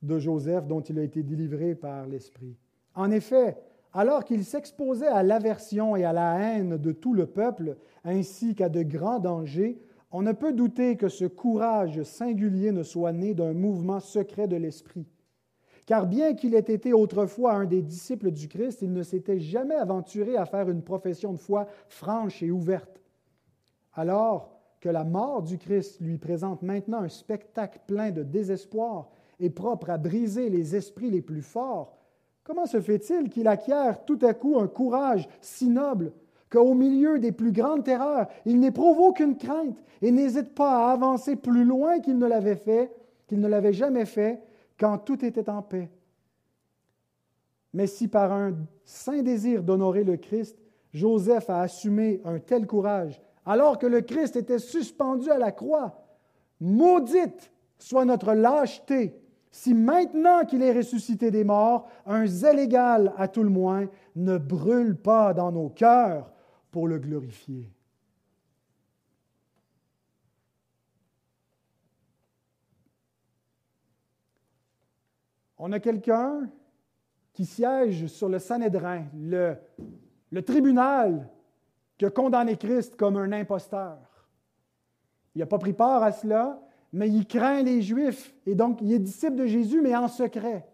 [0.02, 2.56] de Joseph dont il a été délivré par l'Esprit.
[2.94, 3.56] En effet,
[3.92, 8.68] alors qu'il s'exposait à l'aversion et à la haine de tout le peuple, ainsi qu'à
[8.68, 9.80] de grands dangers,
[10.12, 14.56] on ne peut douter que ce courage singulier ne soit né d'un mouvement secret de
[14.56, 15.06] l'Esprit.
[15.86, 19.74] Car bien qu'il ait été autrefois un des disciples du Christ, il ne s'était jamais
[19.74, 23.00] aventuré à faire une profession de foi franche et ouverte.
[23.94, 29.50] Alors que la mort du Christ lui présente maintenant un spectacle plein de désespoir et
[29.50, 31.96] propre à briser les esprits les plus forts,
[32.44, 36.12] comment se fait-il qu'il acquiert tout à coup un courage si noble
[36.50, 41.36] qu'au milieu des plus grandes terreurs, il n'éprouve aucune crainte et n'hésite pas à avancer
[41.36, 42.92] plus loin qu'il ne l'avait fait,
[43.28, 44.42] qu'il ne l'avait jamais fait,
[44.78, 45.90] quand tout était en paix?
[47.72, 50.58] Mais si par un saint désir d'honorer le Christ,
[50.92, 56.04] Joseph a assumé un tel courage, alors que le Christ était suspendu à la croix,
[56.60, 59.14] maudite soit notre lâcheté
[59.50, 64.38] si maintenant qu'il est ressuscité des morts, un zèle égal à tout le moins ne
[64.38, 66.30] brûle pas dans nos cœurs
[66.70, 67.68] pour le glorifier.
[75.58, 76.48] On a quelqu'un
[77.32, 79.56] qui siège sur le Sanhédrin, le,
[80.30, 81.28] le tribunal
[81.98, 83.98] qui a condamné Christ comme un imposteur.
[85.34, 86.60] Il n'a pas pris part à cela,
[86.92, 90.66] mais il craint les Juifs, et donc il est disciple de Jésus, mais en secret,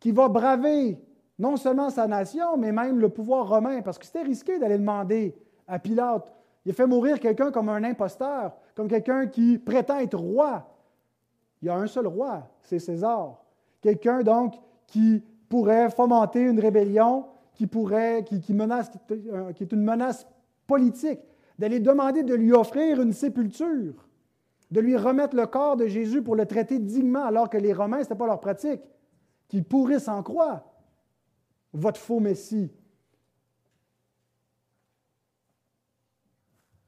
[0.00, 0.98] qui va braver
[1.38, 5.34] non seulement sa nation, mais même le pouvoir romain, parce que c'était risqué d'aller demander
[5.66, 6.32] à Pilate.
[6.64, 10.68] Il a fait mourir quelqu'un comme un imposteur, comme quelqu'un qui prétend être roi.
[11.62, 13.42] Il y a un seul roi, c'est César.
[13.80, 14.54] Quelqu'un donc
[14.86, 18.90] qui pourrait fomenter une rébellion, qui pourrait, qui, menace,
[19.54, 20.26] qui est une menace
[20.66, 21.20] politique,
[21.58, 24.07] d'aller demander de lui offrir une sépulture,
[24.70, 27.98] de lui remettre le corps de Jésus pour le traiter dignement, alors que les Romains,
[27.98, 28.80] ce n'était pas leur pratique,
[29.48, 30.64] qu'ils pourrissent en croix
[31.72, 32.70] votre faux Messie.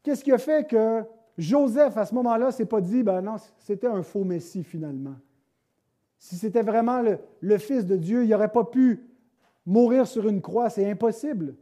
[0.03, 1.03] Qu'est-ce qui a fait que
[1.39, 5.17] Joseph, à ce moment-là, ne s'est pas dit, ben non, c'était un faux Messie finalement?
[6.19, 9.09] Si c'était vraiment le, le, Fils de Dieu, il n'aurait pas pu
[9.65, 11.55] mourir sur une croix, c'est impossible.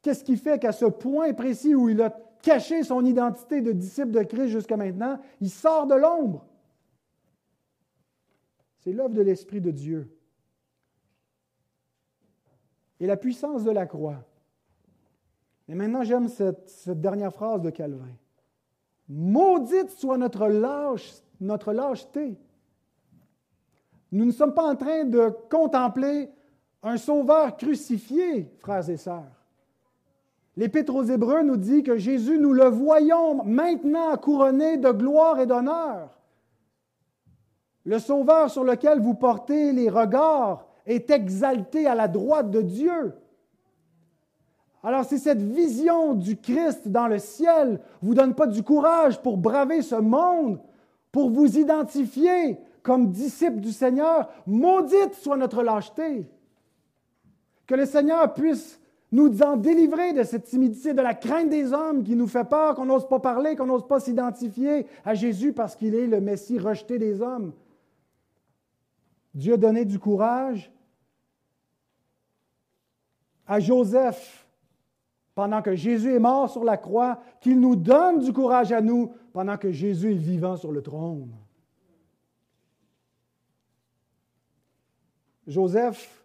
[0.00, 4.10] Qu'est-ce qui fait qu'à ce point précis où il a caché son identité de disciple
[4.10, 6.46] de Christ jusqu'à maintenant, il sort de l'ombre?
[8.78, 10.18] C'est l'œuvre de l'Esprit de Dieu
[13.00, 14.24] et la puissance de la croix.
[15.68, 18.14] Et maintenant, j'aime cette, dernière phrase de Calvin.
[19.08, 20.48] Maudite soit notre,
[21.40, 22.38] notre lâcheté.
[24.10, 26.30] Nous ne sommes pas en train de contempler
[26.82, 29.37] un sauveur crucifié, frères et sœurs.
[30.58, 35.46] L'Épître aux Hébreux nous dit que Jésus, nous le voyons maintenant couronné de gloire et
[35.46, 36.18] d'honneur.
[37.84, 43.14] Le sauveur sur lequel vous portez les regards est exalté à la droite de Dieu.
[44.82, 49.22] Alors si cette vision du Christ dans le ciel ne vous donne pas du courage
[49.22, 50.58] pour braver ce monde,
[51.12, 56.28] pour vous identifier comme disciple du Seigneur, maudite soit notre lâcheté.
[57.64, 62.04] Que le Seigneur puisse nous en délivrer de cette timidité, de la crainte des hommes
[62.04, 65.74] qui nous fait peur, qu'on n'ose pas parler, qu'on n'ose pas s'identifier à Jésus parce
[65.74, 67.52] qu'il est le Messie rejeté des hommes.
[69.34, 70.70] Dieu a donné du courage
[73.46, 74.46] à Joseph
[75.34, 79.14] pendant que Jésus est mort sur la croix, qu'il nous donne du courage à nous
[79.32, 81.32] pendant que Jésus est vivant sur le trône.
[85.46, 86.24] Joseph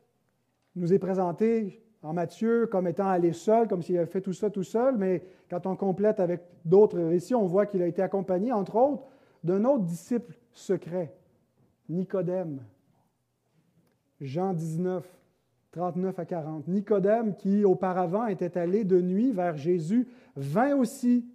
[0.76, 4.50] nous est présenté en Matthieu comme étant allé seul, comme s'il avait fait tout ça
[4.50, 8.52] tout seul, mais quand on complète avec d'autres récits, on voit qu'il a été accompagné,
[8.52, 9.04] entre autres,
[9.44, 11.14] d'un autre disciple secret,
[11.90, 12.60] Nicodème.
[14.22, 15.06] Jean 19,
[15.72, 16.68] 39 à 40.
[16.68, 21.26] Nicodème, qui auparavant était allé de nuit vers Jésus, vint aussi,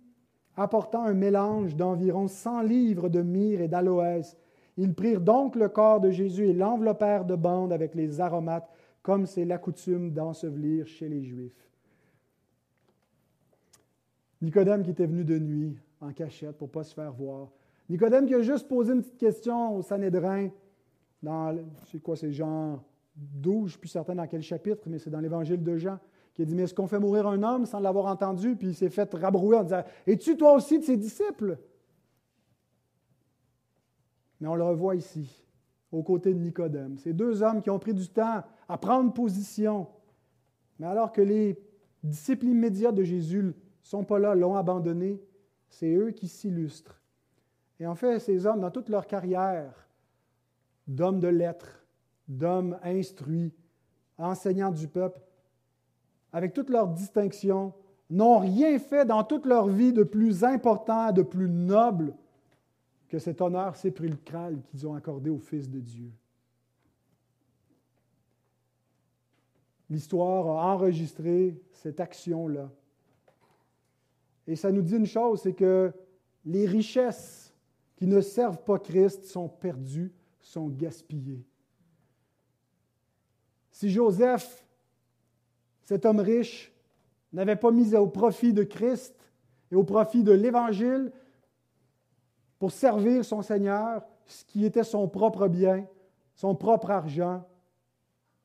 [0.56, 4.36] apportant un mélange d'environ 100 livres de myrrhe et d'aloès.
[4.76, 8.68] Ils prirent donc le corps de Jésus et l'enveloppèrent de bandes avec les aromates,
[9.02, 11.68] comme c'est la coutume d'ensevelir chez les Juifs.
[14.40, 17.50] Nicodème qui était venu de nuit, en cachette, pour ne pas se faire voir.
[17.88, 20.50] Nicodème qui a juste posé une petite question au Sanhédrin,
[21.22, 21.56] dans,
[21.86, 22.84] c'est quoi, c'est Jean
[23.16, 25.98] 12, je ne suis plus certain dans quel chapitre, mais c'est dans l'évangile de Jean,
[26.34, 28.54] qui a dit, mais est-ce qu'on fait mourir un homme sans l'avoir entendu?
[28.54, 31.58] Puis il s'est fait rabrouer en disant, es-tu toi aussi de ses disciples?
[34.40, 35.42] Mais on le revoit ici,
[35.92, 36.98] aux côtés de Nicodème.
[36.98, 39.86] Ces deux hommes qui ont pris du temps à prendre position.
[40.78, 41.58] Mais alors que les
[42.02, 45.20] disciples immédiats de Jésus ne sont pas là, l'ont abandonné.
[45.68, 47.00] C'est eux qui s'illustrent.
[47.80, 49.88] Et en fait, ces hommes, dans toute leur carrière
[50.86, 51.84] d'hommes de lettres,
[52.26, 53.52] d'hommes instruits,
[54.16, 55.20] enseignants du peuple,
[56.32, 57.72] avec toutes leurs distinctions,
[58.10, 62.14] n'ont rien fait dans toute leur vie de plus important, de plus noble
[63.08, 66.10] que cet honneur sépulcral qu'ils ont accordé au Fils de Dieu.
[69.90, 72.70] L'histoire a enregistré cette action-là.
[74.46, 75.92] Et ça nous dit une chose, c'est que
[76.44, 77.54] les richesses
[77.96, 81.44] qui ne servent pas Christ sont perdues, sont gaspillées.
[83.70, 84.66] Si Joseph,
[85.84, 86.72] cet homme riche,
[87.32, 89.14] n'avait pas mis au profit de Christ
[89.70, 91.12] et au profit de l'Évangile
[92.58, 95.86] pour servir son Seigneur, ce qui était son propre bien,
[96.34, 97.44] son propre argent,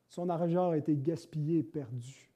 [0.08, 2.30] son argent a été gaspillé et perdu.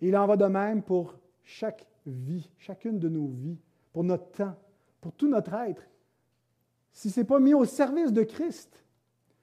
[0.00, 3.58] il en va de même pour chaque vie, chacune de nos vies,
[3.92, 4.56] pour notre temps,
[5.00, 5.82] pour tout notre être.
[6.92, 8.84] Si ce n'est pas mis au service de Christ,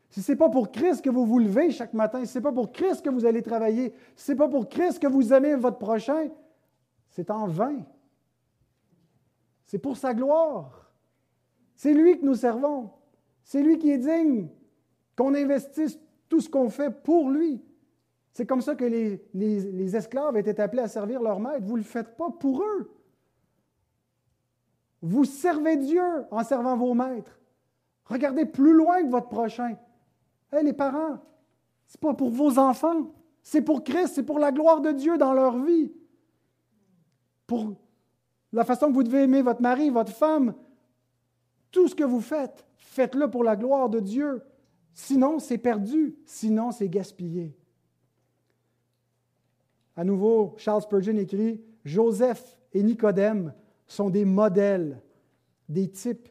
[0.10, 2.43] si ce n'est pas pour Christ que vous vous levez chaque matin, si ce n'est
[2.43, 5.34] pas pour Christ que vous allez travailler, si ce n'est pas pour Christ que vous
[5.34, 6.30] aimez votre prochain,
[7.10, 7.84] c'est en vain.
[9.72, 10.92] C'est pour sa gloire.
[11.76, 12.90] C'est lui que nous servons.
[13.42, 14.50] C'est lui qui est digne
[15.16, 17.64] qu'on investisse tout ce qu'on fait pour lui.
[18.34, 21.64] C'est comme ça que les, esclaves étaient appelés à servir leur maître.
[21.64, 22.94] Vous ne le faites pas pour eux.
[25.02, 27.40] Vous servez Dieu en servant vos maîtres.
[28.04, 29.78] Regardez plus loin que votre prochain.
[30.52, 31.18] Les parents,
[31.88, 35.18] ce n'est pas pour vos enfants, c'est pour Christ, c'est pour la gloire de Dieu
[35.18, 35.94] dans leur vie.
[37.48, 37.74] Pour
[38.54, 40.54] la façon que vous devez aimer votre mari, votre femme,
[41.72, 44.42] tout ce que vous faites, faites-le pour la gloire de Dieu.
[44.94, 46.18] Sinon, c'est perdu.
[46.26, 47.56] Sinon, c'est gaspillé.
[49.96, 53.54] À nouveau, Charles Spurgeon écrit Joseph et Nicodème
[53.88, 55.02] sont des modèles,
[55.70, 56.30] des types,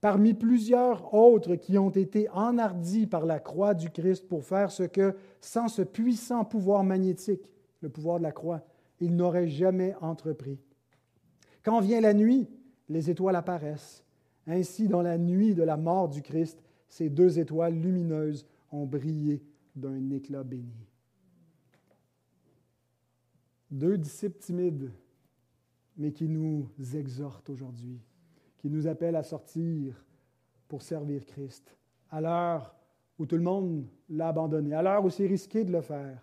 [0.00, 4.82] parmi plusieurs autres qui ont été enhardis par la croix du Christ pour faire ce
[4.82, 8.62] que, sans ce puissant pouvoir magnétique, le pouvoir de la croix,
[9.00, 10.58] ils n'auraient jamais entrepris.
[11.64, 12.46] Quand vient la nuit,
[12.88, 14.04] les étoiles apparaissent.
[14.46, 19.42] Ainsi, dans la nuit de la mort du Christ, ces deux étoiles lumineuses ont brillé
[19.74, 20.86] d'un éclat béni.
[23.70, 24.90] Deux disciples timides,
[25.96, 27.98] mais qui nous exhortent aujourd'hui,
[28.58, 30.04] qui nous appellent à sortir
[30.68, 31.74] pour servir Christ,
[32.10, 32.76] à l'heure
[33.18, 36.22] où tout le monde l'a abandonné, à l'heure où c'est risqué de le faire.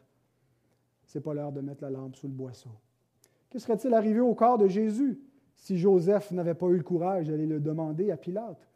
[1.08, 2.70] Ce n'est pas l'heure de mettre la lampe sous le boisseau.
[3.50, 5.20] Que serait-il arrivé au corps de Jésus?
[5.62, 8.68] Si Joseph n'avait pas eu le courage d'aller le demander à Pilate?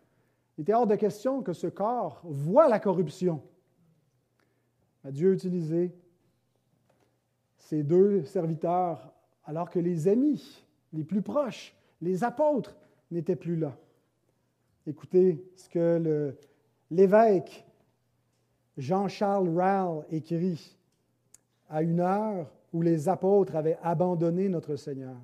[0.57, 3.41] Il était hors de question que ce corps voit la corruption.
[5.03, 5.91] Dieu a utilisé
[7.57, 9.11] ces deux serviteurs
[9.45, 12.77] alors que les amis les plus proches, les apôtres,
[13.09, 13.75] n'étaient plus là.
[14.85, 16.35] Écoutez ce que
[16.91, 17.65] l'évêque
[18.77, 20.77] Jean-Charles Rall écrit
[21.67, 25.17] à une heure où les apôtres avaient abandonné notre Seigneur,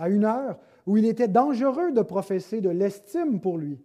[0.00, 3.78] à une heure où il était dangereux de professer de l'estime pour lui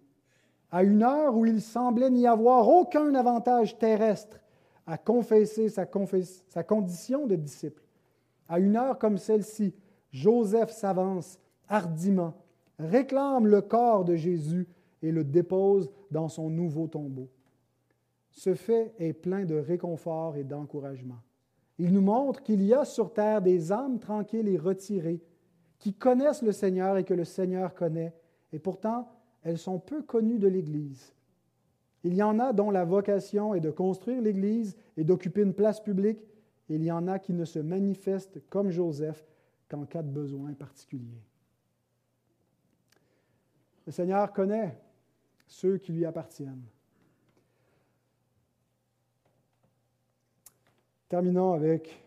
[0.76, 4.42] à une heure où il semblait n'y avoir aucun avantage terrestre
[4.86, 7.82] à confesser sa, condition de disciple.
[8.50, 9.74] À une heure comme celle-ci,
[10.12, 12.34] Joseph s'avance hardiment,
[12.78, 14.68] réclame le corps de Jésus
[15.02, 17.30] et le dépose dans son nouveau tombeau.
[18.32, 21.22] Ce fait est plein de réconfort et d'encouragement.
[21.80, 25.22] Il nous montre qu'il y a sur terre des âmes tranquilles et retirées,
[25.80, 28.14] qui connaissent le Seigneur et que le Seigneur connaît,
[28.54, 29.08] et pourtant
[29.44, 31.14] elles sont peu connues de l'Église.
[32.04, 35.82] Il y en a dont la vocation est de construire l'Église et d'occuper une place
[35.82, 36.20] publique,
[36.70, 39.26] et il y en a qui ne se manifestent comme Joseph
[39.70, 41.22] qu'en cas de besoin particulier.
[43.86, 44.80] Le Seigneur connaît
[45.48, 46.66] ceux qui lui appartiennent.
[51.08, 52.04] Terminons avec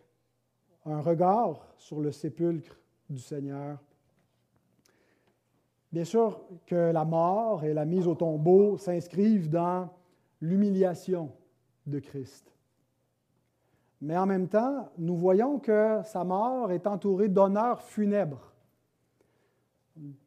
[0.84, 2.76] un regard sur le sépulcre
[3.08, 3.78] du Seigneur
[5.90, 9.88] Bien sûr que la mort et la mise au tombeau s'inscrivent dans
[10.42, 11.32] l'humiliation
[11.86, 12.54] de Christ.
[14.02, 18.52] Mais en même temps, nous voyons que sa mort est entourée d'honneurs funèbres.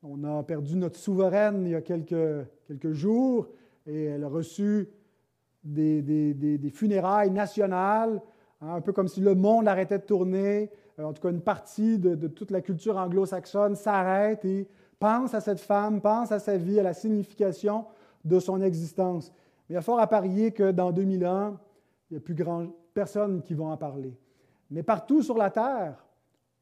[0.03, 3.47] On a perdu notre souveraine il y a quelques, quelques jours
[3.85, 4.89] et elle a reçu
[5.63, 8.21] des, des, funérailles nationales,
[8.61, 10.71] hein, un peu comme si le monde arrêtait de tourner.
[10.99, 14.67] Euh, en tout cas, une partie de, toute la culture anglo-saxonne s'arrête et
[15.01, 17.85] Pense à cette femme, pense à sa vie, à la signification
[18.23, 19.33] de son existence.
[19.67, 21.57] Mais il y a fort à parier que dans 2000 ans,
[22.07, 24.15] il n'y a plus grand, personne qui va en parler.
[24.69, 26.05] Mais partout sur la terre,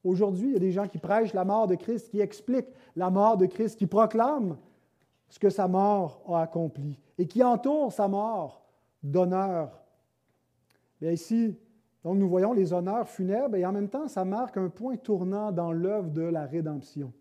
[0.06, 3.10] aujourd'hui, il y a des gens qui prêchent la mort de Christ, qui expliquent la
[3.10, 4.56] mort de Christ, qui proclament
[5.28, 8.64] ce que sa mort a accompli et qui entourent sa mort
[9.04, 9.84] d'honneur.
[11.02, 11.58] Bien ici,
[12.04, 15.52] donc nous voyons les honneurs funèbres et en même temps, ça marque un point tournant
[15.52, 17.12] dans l'œuvre de la rédemption,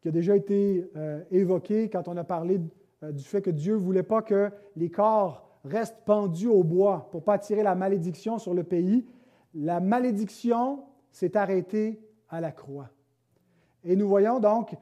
[0.00, 2.60] qui a déjà été euh, évoqué quand on a parlé
[3.02, 7.08] euh, du fait que Dieu ne voulait pas que les corps restent pendus au bois
[7.10, 9.04] pour ne pas attirer la malédiction sur le pays.
[9.54, 12.90] La malédiction s'est arrêtée à la croix.
[13.82, 14.76] Et nous voyons donc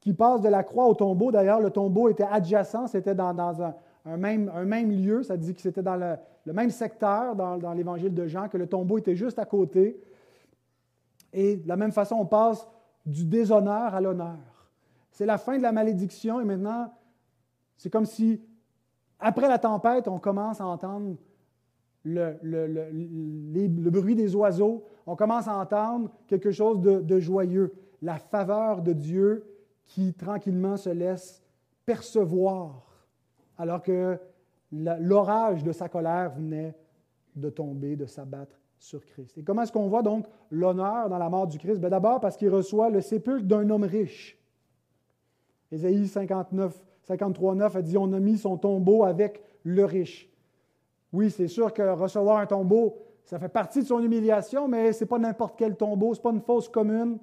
[0.00, 1.32] qu'il passe de la croix au tombeau.
[1.32, 5.22] D'ailleurs, le tombeau était adjacent, c'était dans, un, même, un, même, lieu.
[5.22, 6.16] Ça dit que c'était dans le,
[6.52, 10.00] même secteur dans, l'évangile de Jean, que le tombeau était juste à côté.
[11.32, 12.66] Et de la même façon, on passe
[13.04, 14.38] du déshonneur à l'honneur.
[15.10, 16.92] C'est la fin de la malédiction et maintenant,
[17.76, 18.40] c'est comme si,
[19.18, 21.16] après la tempête, on commence à entendre
[22.04, 27.72] le, le, bruit des oiseaux, on commence à entendre quelque chose de, joyeux,
[28.02, 29.44] la faveur de Dieu
[29.84, 31.42] qui tranquillement se laisse
[31.84, 32.84] percevoir,
[33.56, 34.18] alors que
[34.72, 36.74] l'orage de sa colère venait
[37.34, 39.36] de tomber, de s'abattre sur Christ.
[39.38, 41.78] Et comment est-ce qu'on voit donc l'honneur dans la mort du Christ?
[41.80, 44.38] Ben, d'abord parce qu'il reçoit le sépulcre d'un homme riche.
[45.70, 50.30] Ésaïe 59, 53.9 a dit On a mis son tombeau avec le riche.
[51.12, 55.04] Oui, c'est sûr que recevoir un tombeau, ça fait partie de son humiliation, mais ce
[55.04, 57.18] n'est pas n'importe quel tombeau, ce n'est pas une fosse commune.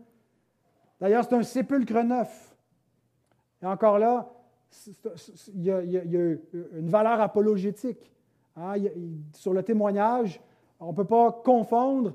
[0.99, 2.55] D'ailleurs, c'est un sépulcre neuf.
[3.61, 4.29] Et encore là,
[5.53, 8.11] il y, a, une valeur apologétique.
[8.57, 8.75] Hein.
[9.33, 10.39] sur le témoignage,
[10.79, 12.13] on ne peut pas confondre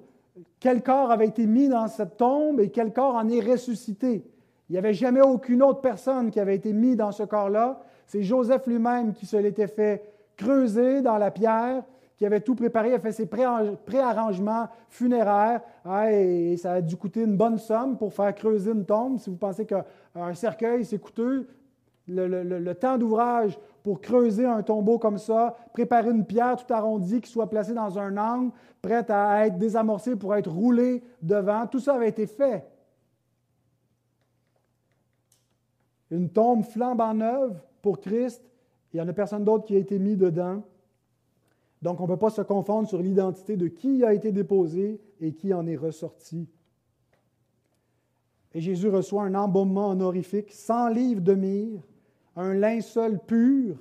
[0.58, 4.24] quel corps avait été mis dans cette tombe et quel corps en est ressuscité.
[4.68, 7.82] Il n'y avait jamais aucune autre personne qui avait été mise dans ce corps-là.
[8.06, 10.02] C'est Joseph lui-même qui se l'était fait
[10.36, 11.82] creuser dans la pierre,
[12.16, 17.22] qui avait tout préparé, a fait ses préarrangements funéraires, hein, et ça a dû coûter
[17.22, 19.18] une bonne somme pour faire creuser une tombe.
[19.18, 21.48] Si vous pensez qu'un cercueil, c'est coûteux,
[22.11, 27.30] le, temps d'ouvrage pour creuser un tombeau comme ça, préparer une pierre tout arrondie qui
[27.30, 28.52] soit placée dans un angle,
[28.82, 32.64] prête à être désamorcée pour être roulée devant, tout ça avait été fait.
[36.11, 38.42] une tombe flambant neuve pour Christ.
[38.92, 40.62] Il n'y en a personne d'autre qui a été mis dedans.
[41.82, 45.32] Donc, on ne peut pas se confondre sur l'identité de qui a été déposé et
[45.32, 46.48] qui en est ressorti.
[48.52, 51.80] Et Jésus reçoit un embaumement honorifique, 100 livres de myrrhe,
[52.37, 53.76] un linceul pur.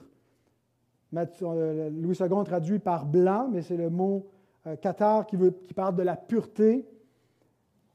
[1.15, 4.27] Euh, Louis II traduit par blanc, mais c'est le mot
[4.81, 6.87] cathare euh, qui, parle de la pureté.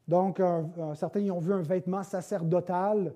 [0.08, 0.42] Donc,
[0.96, 3.14] certains y ont vu un vêtement sacerdotal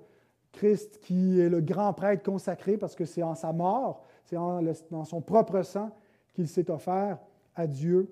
[0.52, 5.04] Christ qui est le grand prêtre consacré parce que c'est en sa mort, c'est dans
[5.04, 5.90] son propre sang
[6.32, 7.18] qu'il s'est offert
[7.54, 8.08] à Dieu.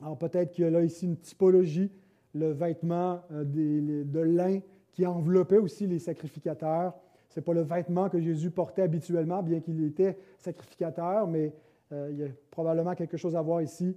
[0.00, 1.90] Alors peut-être qu'il y a là ici une typologie,
[2.34, 4.60] le vêtement euh, de lin
[4.92, 6.94] qui enveloppait aussi les sacrificateurs.
[7.36, 11.54] N'est pas le vêtement que Jésus portait habituellement, bien qu'il était sacrificateur, mais
[11.92, 13.96] euh, il y a probablement quelque chose à voir ici.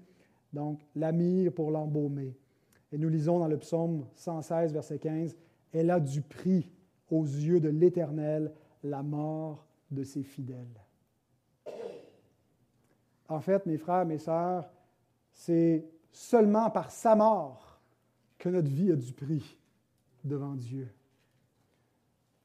[0.54, 1.12] Donc, la
[1.56, 2.36] pour l'embaumer.
[2.92, 5.36] Et nous lisons dans le psaume 116, verset 15,
[5.74, 6.72] Elle a du prix
[7.10, 8.54] aux yeux de l'Éternel
[8.84, 10.80] la mort de ses fidèles.
[13.28, 14.70] En fait, mes frères, mes sœurs,
[15.34, 17.82] c'est seulement par sa mort
[18.38, 19.58] que notre vie a du prix
[20.24, 20.88] devant Dieu.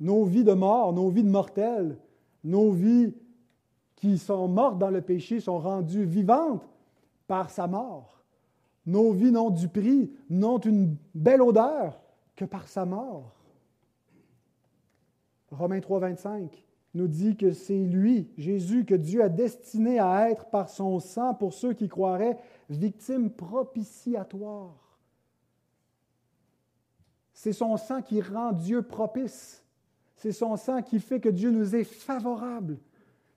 [0.01, 1.99] Nos vies de mort, nos vies de mortels,
[2.45, 3.15] nos vies
[3.97, 6.69] qui sont mortes dans le péché sont rendues vivantes
[7.27, 8.23] par sa mort.
[8.87, 12.01] Nos vies n'ont du prix, n'ont une belle odeur
[12.37, 13.35] que par sa mort.
[15.51, 20.47] Romains 3, 25 nous dit que c'est lui, Jésus, que Dieu a destiné à être
[20.47, 22.39] par son sang, pour ceux qui croiraient,
[22.71, 24.99] victime propitiatoire.
[27.33, 29.65] C'est son sang qui rend Dieu propice.
[30.19, 32.79] C'est son sang qui fait que Dieu nous est favorable.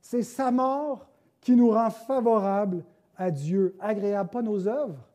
[0.02, 1.08] C'est sa mort
[1.40, 2.84] qui nous rend favorable
[3.16, 5.08] à Dieu, agréable, pas nos œuvres.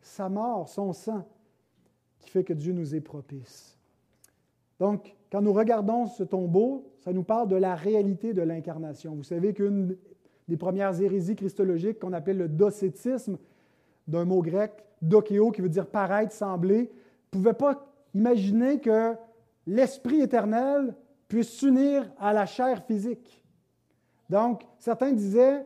[0.00, 1.26] Sa mort, son sang,
[2.20, 3.76] qui fait que Dieu nous est propice.
[4.80, 9.14] Donc, quand nous regardons ce tombeau, ça nous parle de la réalité de l'incarnation.
[9.14, 9.96] Vous savez qu'une
[10.48, 13.36] des premières hérésies christologiques qu'on appelle le docétisme,
[14.08, 14.72] d'un mot grec,
[15.02, 16.88] dokéo, qui veut dire paraître, sembler, ne
[17.30, 19.14] pouvait pas imaginer que
[19.66, 20.94] l'Esprit éternel
[21.28, 23.42] puisse s'unir à la chair physique.
[24.30, 25.64] Donc, certains disaient,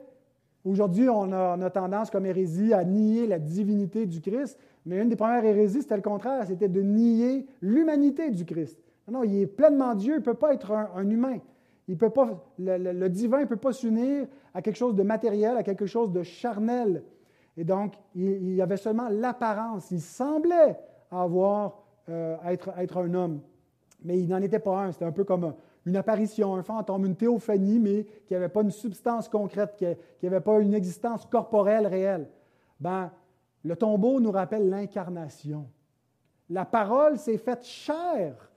[0.64, 5.16] aujourd'hui, on a, tendance comme hérésie à nier la divinité du Christ, mais une des
[5.16, 8.78] premières hérésies, c'était le contraire, c'était de nier l'humanité du Christ.
[9.10, 11.38] Non, il est pleinement Dieu, il ne peut pas être un, humain.
[11.88, 15.64] Il peut pas, le, divin ne peut pas s'unir à quelque chose de matériel, à
[15.64, 17.02] quelque chose de charnel.
[17.56, 19.90] Et donc, il, y avait seulement l'apparence.
[19.90, 20.78] Il semblait
[21.10, 23.40] avoir, euh, être, être un homme,
[24.02, 24.92] mais il n'en était pas un.
[24.92, 25.54] C'était un peu comme
[25.86, 29.86] une apparition, un fantôme, une théophanie, mais qui n'avait pas une substance concrète, qui
[30.26, 32.28] n'avait pas une existence corporelle réelle.
[32.78, 33.10] Ben,
[33.64, 35.66] le tombeau nous rappelle l'incarnation.
[36.48, 38.50] La parole s'est faite chair,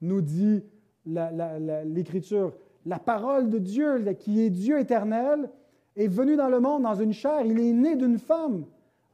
[0.00, 0.64] nous dit
[1.06, 2.52] l'Écriture.
[2.86, 5.50] La, parole de Dieu, qui est Dieu éternel,
[5.96, 7.42] est venue dans le monde dans une chair.
[7.44, 8.64] Il est né d'une femme.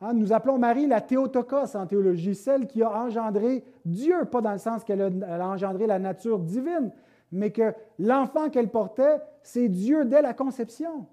[0.03, 4.53] Hein, nous appelons Marie la Théotokos en théologie, celle qui a engendré Dieu, pas dans
[4.53, 6.91] le sens qu'elle a engendré la nature divine,
[7.33, 11.07] mais que l'enfant qu'elle portait, c'est Dieu dès la conception.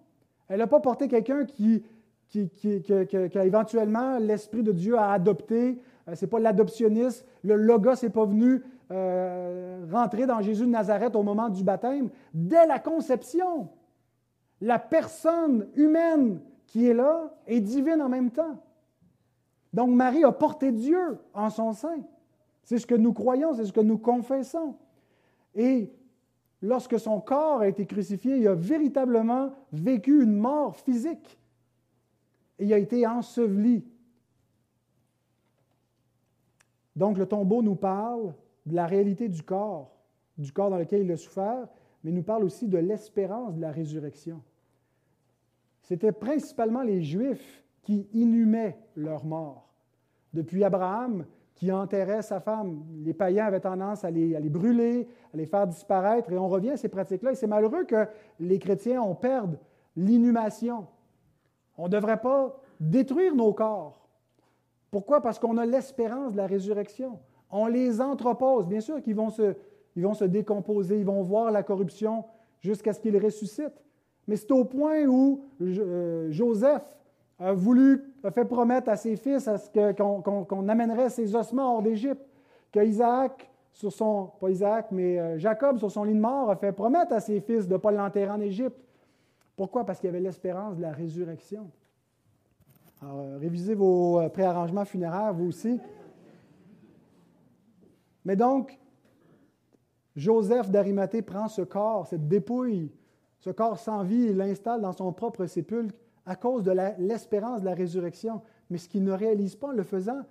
[0.49, 1.83] Elle n'a pas porté quelqu'un qui,
[2.29, 2.83] qui,
[3.35, 5.79] éventuellement l'Esprit de Dieu a adopté.
[6.09, 7.25] Euh, Ce n'est pas l'adoptionnisme.
[7.43, 8.61] Le Logos n'est pas venu
[8.91, 12.09] euh, rentrer dans Jésus de Nazareth au moment du baptême.
[12.33, 13.69] Dès la conception,
[14.59, 18.57] la personne humaine qui est là est divine en même temps.
[19.73, 22.03] Donc Marie a porté Dieu en son sein.
[22.63, 24.75] C'est ce que nous croyons, c'est ce que nous confessons.
[25.55, 25.91] Et
[26.61, 31.39] lorsque son corps a été crucifié, il a véritablement vécu une mort physique.
[32.59, 33.83] Et il a été enseveli.
[36.95, 38.33] Donc le tombeau nous parle
[38.65, 39.91] de la réalité du corps,
[40.37, 41.67] du corps dans lequel il a souffert,
[42.03, 44.41] mais nous parle aussi de l'espérance de la résurrection.
[45.81, 49.62] C'était principalement les Juifs qui inhumaient leurs morts.
[50.33, 51.25] Depuis Abraham,
[51.55, 52.83] qui enterrait sa femme.
[53.03, 56.77] Les païens avaient tendance à les, brûler, à les faire disparaître, et on revient à
[56.77, 57.31] ces pratiques-là.
[57.31, 58.07] Et c'est malheureux que
[58.39, 59.57] les chrétiens, on perde
[59.95, 60.87] l'inhumation.
[61.77, 64.07] On ne devrait pas détruire nos corps.
[64.91, 65.21] Pourquoi?
[65.21, 67.19] Parce qu'on a l'espérance de la résurrection.
[67.49, 68.67] On les entrepose.
[68.67, 69.55] Bien sûr qu'ils vont se,
[69.95, 72.25] ils vont se décomposer, ils vont voir la corruption
[72.59, 73.83] jusqu'à ce qu'ils ressuscitent.
[74.27, 76.83] Mais c'est au point où euh, Joseph
[77.43, 79.49] a voulu, a fait promettre à ses fils
[79.97, 82.25] qu'on, amènerait ses ossements hors d'Égypte,
[82.71, 86.55] que Isaac, sur son, pas Isaac, mais euh, Jacob, sur son lit de mort, a
[86.55, 88.77] fait promettre à ses fils de ne pas l'enterrer en Égypte.
[89.57, 89.85] Pourquoi?
[89.85, 91.69] Parce qu'il y avait l'espérance de la résurrection.
[93.01, 95.79] Alors, euh, révisez vos euh, préarrangements funéraires, vous aussi.
[98.23, 98.79] Mais donc,
[100.15, 102.89] Joseph d'Arimathée prend ce corps, cette dépouille,
[103.39, 107.65] ce corps sans vie, et l'installe dans son propre sépulcre à cause de l'espérance de
[107.65, 108.41] la résurrection.
[108.69, 110.21] Mais ce qu'il ne réalise pas en le faisant,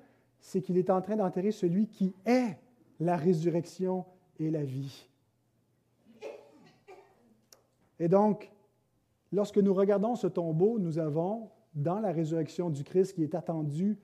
[0.40, 2.58] c'est qu'il est en train d'enterrer celui qui est
[3.00, 4.04] la résurrection
[4.38, 5.08] et la vie.
[7.98, 8.50] Et donc,
[9.30, 13.98] lorsque nous regardons ce tombeau, nous avons, dans la résurrection du Christ qui est attendue,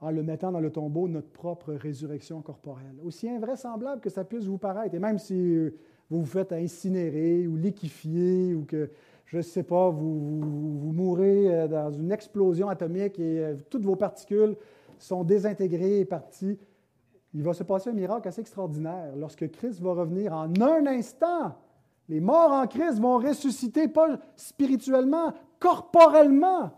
[0.00, 2.96] en le mettant dans le tombeau, notre propre résurrection corporelle.
[3.04, 5.78] Aussi invraisemblable que ça puisse vous paraître, et même si euh,
[6.10, 8.90] vous vous faites incinérer ou liquéfier ou que
[9.26, 10.40] je ne sais pas, vous,
[10.78, 14.56] vous, mourrez euh, dans une explosion atomique et euh, toutes vos particules
[14.98, 16.58] sont désintégrées et parties.
[17.34, 19.16] Il va se passer un miracle assez extraordinaire.
[19.16, 21.54] Lorsque Christ va revenir en un instant,
[22.08, 26.70] les morts en Christ vont ressusciter, pas spirituellement, corporellement.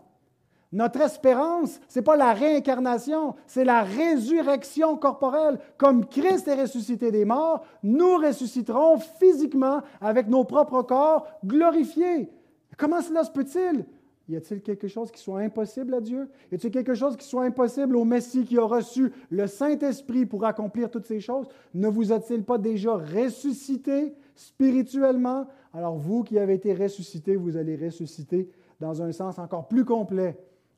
[0.71, 5.59] Notre espérance, ce n'est pas la réincarnation, c'est la résurrection corporelle.
[5.77, 12.29] Comme Christ est ressuscité des morts, nous ressusciterons physiquement avec nos propres corps glorifiés.
[12.77, 13.85] Comment cela se peut-il?
[14.27, 16.27] Y a-t-il quelque chose qui soit impossible à Dieu?
[16.51, 20.45] Y a-t-il quelque chose qui soit impossible au Messie qui a reçu le Saint-Esprit pour
[20.45, 21.47] accomplir toutes ces choses?
[21.75, 25.45] Ne vous a-t-il pas déjà ressuscité spirituellement?
[25.73, 28.49] Alors vous qui avez été ressuscité, vous allez ressusciter
[28.79, 30.35] dans un sens encore plus complet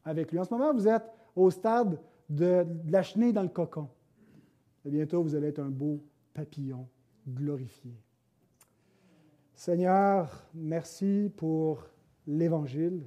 [0.08, 0.40] avec lui.
[0.40, 1.04] En ce moment, vous êtes
[1.36, 2.00] au stade
[2.30, 3.90] de, la chenille dans le cocon.
[4.86, 6.02] Et bientôt, vous allez être un beau
[6.34, 6.88] papillon
[7.28, 7.92] glorifié.
[9.54, 11.84] Seigneur, merci pour
[12.26, 13.02] l'Évangile,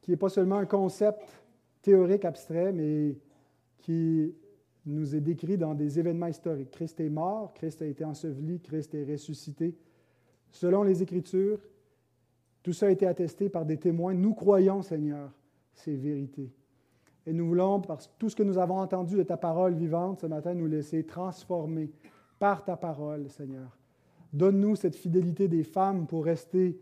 [0.00, 1.42] qui n'est pas seulement un concept
[1.82, 3.16] théorique abstrait, mais
[3.78, 4.34] qui
[4.84, 6.70] nous est décrit dans des événements historiques.
[6.70, 9.74] Christ est mort, Christ a été enseveli, Christ est ressuscité.
[10.50, 11.58] Selon les Écritures,
[12.62, 14.14] tout ça a été attesté par des témoins.
[14.14, 15.32] Nous croyons, Seigneur,
[15.76, 16.52] ces vérités.
[17.26, 20.26] Et nous voulons, par tout ce que nous avons entendu de ta parole vivante ce
[20.26, 21.90] matin, nous laisser transformer
[22.38, 23.76] par ta parole, Seigneur.
[24.32, 26.78] Donne-nous cette fidélité des femmes pour rester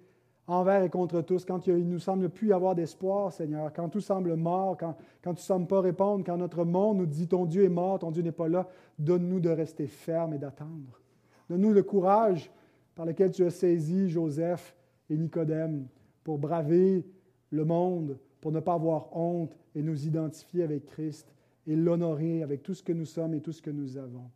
[0.46, 4.00] envers et contre tous, quand il nous semble plus y avoir d'espoir, Seigneur, quand tout
[4.00, 7.46] semble mort, quand, quand tu ne sembles pas répondre, quand notre monde nous dit ton
[7.46, 8.68] Dieu est mort, ton Dieu n'est pas là,
[8.98, 11.00] donne-nous de rester ferme et d'attendre.
[11.48, 12.50] Donne-nous le courage
[12.94, 14.76] par lequel tu as saisi Joseph
[15.08, 15.86] et Nicodème
[16.22, 17.06] pour braver
[17.50, 21.32] le monde, pour ne pas avoir honte et nous identifier avec Christ
[21.66, 24.30] et l'honorer avec tout ce que nous sommes et tout ce que nous avons.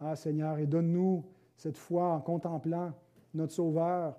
[0.00, 1.22] Ah Seigneur, et donne-nous
[1.54, 2.92] cette foi en contemplant
[3.34, 4.16] notre Sauveur.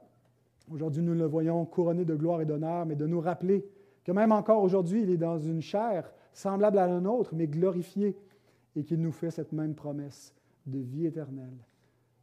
[0.72, 3.68] Aujourd'hui, nous le voyons couronné de gloire et d'honneur, mais de nous rappeler
[4.04, 8.16] que même encore aujourd'hui, il est dans une chair semblable à la nôtre, mais glorifiée,
[8.76, 10.36] et qu'il nous fait cette même promesse
[10.68, 11.58] de vie éternelle.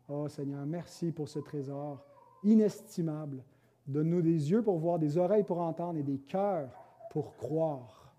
[0.08, 2.06] Oh Seigneur, merci pour ce trésor
[2.44, 3.42] inestimable.
[3.84, 6.83] Donne-nous des yeux pour voir, des oreilles pour entendre et des cœurs
[7.14, 8.12] pour croire.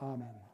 [0.00, 0.49] Amen.